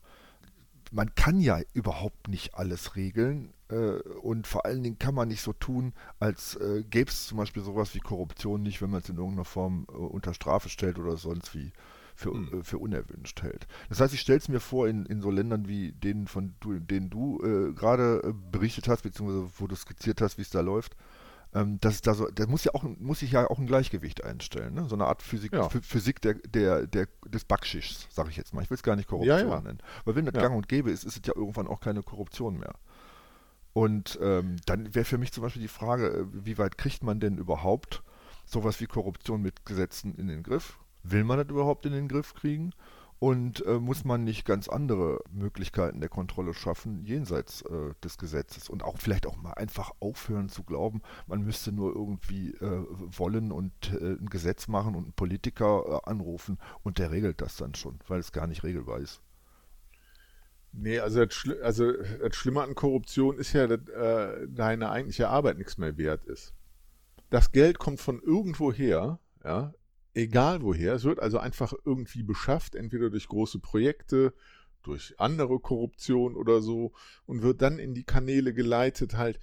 [0.92, 5.40] Man kann ja überhaupt nicht alles regeln äh, und vor allen Dingen kann man nicht
[5.42, 9.08] so tun, als äh, gäbe es zum Beispiel sowas wie Korruption nicht, wenn man es
[9.08, 11.72] in irgendeiner Form äh, unter Strafe stellt oder sonst wie
[12.20, 12.60] für, hm.
[12.60, 13.66] Äh, für unerwünscht hält.
[13.88, 16.78] Das heißt, ich stelle es mir vor, in, in so Ländern wie denen, von du,
[16.78, 20.60] denen du äh, gerade äh, berichtet hast, beziehungsweise wo du skizziert hast, wie es da
[20.60, 20.96] läuft,
[21.54, 24.74] ähm, das da so, da muss ja auch, muss sich ja auch ein Gleichgewicht einstellen,
[24.74, 24.86] ne?
[24.88, 25.68] So eine Art Physik, ja.
[25.68, 28.62] Physik der, der, der, des Backschichs, sage ich jetzt mal.
[28.62, 29.60] Ich will es gar nicht Korruption ja, ja.
[29.60, 29.78] nennen.
[30.04, 32.74] Weil wenn das gang und gäbe ist, ist es ja irgendwann auch keine Korruption mehr.
[33.72, 37.20] Und ähm, dann wäre für mich zum Beispiel die Frage, äh, wie weit kriegt man
[37.20, 38.02] denn überhaupt
[38.44, 40.78] sowas wie Korruption mit Gesetzen in den Griff?
[41.02, 42.72] Will man das überhaupt in den Griff kriegen?
[43.20, 48.70] Und äh, muss man nicht ganz andere Möglichkeiten der Kontrolle schaffen, jenseits äh, des Gesetzes?
[48.70, 53.52] Und auch vielleicht auch mal einfach aufhören zu glauben, man müsste nur irgendwie äh, wollen
[53.52, 57.74] und äh, ein Gesetz machen und einen Politiker äh, anrufen und der regelt das dann
[57.74, 59.20] schon, weil es gar nicht regelbar ist.
[60.72, 65.28] Nee, also das, Schli also das Schlimme an Korruption ist ja, dass äh, deine eigentliche
[65.28, 66.54] Arbeit nichts mehr wert ist.
[67.28, 69.74] Das Geld kommt von irgendwo her, ja,
[70.14, 70.94] egal woher.
[70.94, 74.34] Es wird also einfach irgendwie beschafft, entweder durch große Projekte,
[74.82, 76.92] durch andere Korruption oder so
[77.26, 79.38] und wird dann in die Kanäle geleitet, halt,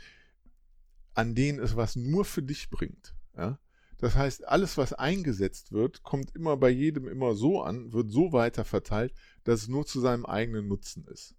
[1.13, 3.15] an denen es was nur für dich bringt.
[3.36, 3.59] Ja?
[3.97, 8.32] Das heißt, alles, was eingesetzt wird, kommt immer bei jedem immer so an, wird so
[8.32, 9.13] weiter verteilt,
[9.43, 11.36] dass es nur zu seinem eigenen Nutzen ist.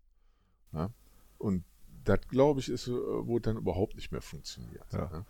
[0.73, 0.93] Ja?
[1.39, 1.65] Und
[2.05, 4.87] das, glaube ich, ist, äh, wo dann überhaupt nicht mehr funktioniert.
[4.93, 5.25] Ja.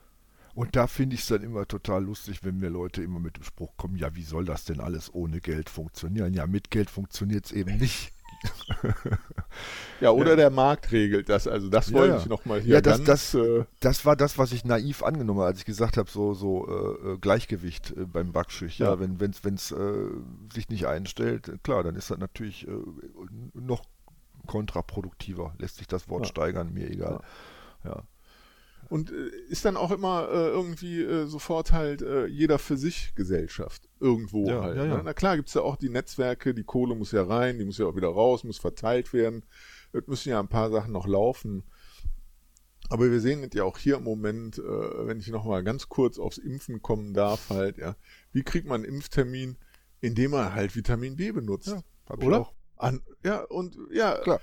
[0.59, 0.63] Ja?
[0.63, 3.45] Und da finde ich es dann immer total lustig, wenn mir Leute immer mit dem
[3.45, 6.35] Spruch kommen, ja, wie soll das denn alles ohne Geld funktionieren?
[6.35, 8.13] Ja, mit Geld funktioniert es eben nicht.
[10.01, 10.37] ja, oder ja.
[10.37, 11.49] der Markt regelt das.
[11.49, 13.33] Also das wollte ja, ich nochmal hier ja, das, ganz...
[13.33, 16.35] Das, äh, das war das, was ich naiv angenommen habe, als ich gesagt habe, so,
[16.35, 18.79] so äh, äh Gleichgewicht äh, beim Backschicht.
[18.79, 20.11] Ja, wenn es wenn's, äh,
[20.53, 22.73] sich nicht einstellt, klar, dann ist das natürlich äh,
[23.55, 23.83] noch
[24.47, 25.55] kontraproduktiver.
[25.59, 27.21] Lässt sich das Wort steigern, mir egal.
[27.85, 28.03] ja
[28.89, 33.15] und äh, ist dann auch immer äh, irgendwie äh, sofort halt äh, jeder für sich
[33.15, 34.77] Gesellschaft irgendwo ja, halt.
[34.77, 34.97] Ja, ja.
[34.97, 35.03] Ne?
[35.05, 37.79] Na klar gibt es ja auch die Netzwerke, die Kohle muss ja rein, die muss
[37.79, 39.45] ja auch wieder raus, muss verteilt werden.
[39.93, 41.65] Es müssen ja ein paar Sachen noch laufen.
[42.91, 44.63] Aber wir sehen es ja auch hier im Moment, äh,
[45.07, 47.97] wenn ich nochmal ganz kurz aufs Impfen kommen darf, halt, ja.
[48.33, 49.57] Wie kriegt man einen Impftermin,
[50.01, 51.69] indem man halt Vitamin B benutzt?
[51.69, 51.83] Ja,
[52.17, 52.49] oder?
[52.77, 54.41] An, ja, und ja, Klar.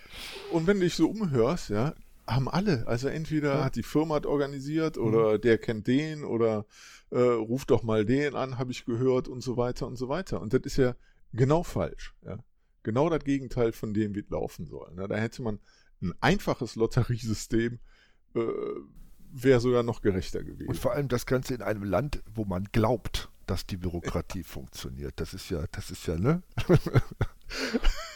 [0.52, 1.96] und wenn du dich so umhörst, ja,
[2.28, 2.88] haben alle.
[2.88, 3.63] Also entweder ja.
[3.65, 5.41] hat die Firma organisiert oder mhm.
[5.41, 6.65] der kennt den oder
[7.11, 10.41] äh, ruft doch mal den an, habe ich gehört und so weiter und so weiter.
[10.41, 10.95] Und das ist ja
[11.34, 12.15] genau falsch.
[12.26, 12.39] Ja?
[12.84, 14.93] Genau das Gegenteil von dem, wie es laufen soll.
[14.93, 15.07] Ne?
[15.07, 15.59] Da hätte man
[16.01, 17.80] ein einfaches Lotteriesystem,
[18.36, 18.39] äh,
[19.32, 20.69] wäre sogar noch gerechter gewesen.
[20.69, 25.13] Und vor allem das Ganze in einem Land, wo man glaubt, dass die Bürokratie funktioniert.
[25.17, 26.41] Das ist ja, das ist ja, ne?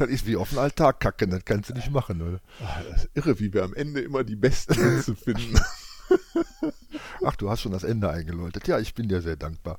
[0.00, 2.40] Das ist wie auf den Alltag kacken, das kannst du nicht machen, oder?
[2.64, 5.60] Ach, das ist irre, wie wir am Ende immer die besten Sätze finden.
[7.24, 8.66] Ach, du hast schon das Ende eingeläutet.
[8.66, 9.78] Ja, ich bin dir sehr dankbar.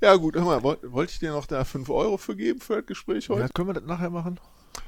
[0.00, 2.78] ja, gut, hör mal, wollte wollt ich dir noch da 5 Euro für geben für
[2.78, 3.42] das Gespräch heute?
[3.42, 4.40] Ja, können wir das nachher machen?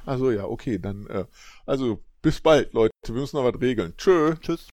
[0.05, 1.25] Also ja, okay, dann, äh,
[1.65, 2.91] also Bis bald, Leute.
[3.05, 3.95] Wir müssen noch was regeln.
[3.97, 4.35] Tschö.
[4.41, 4.67] Tschüss.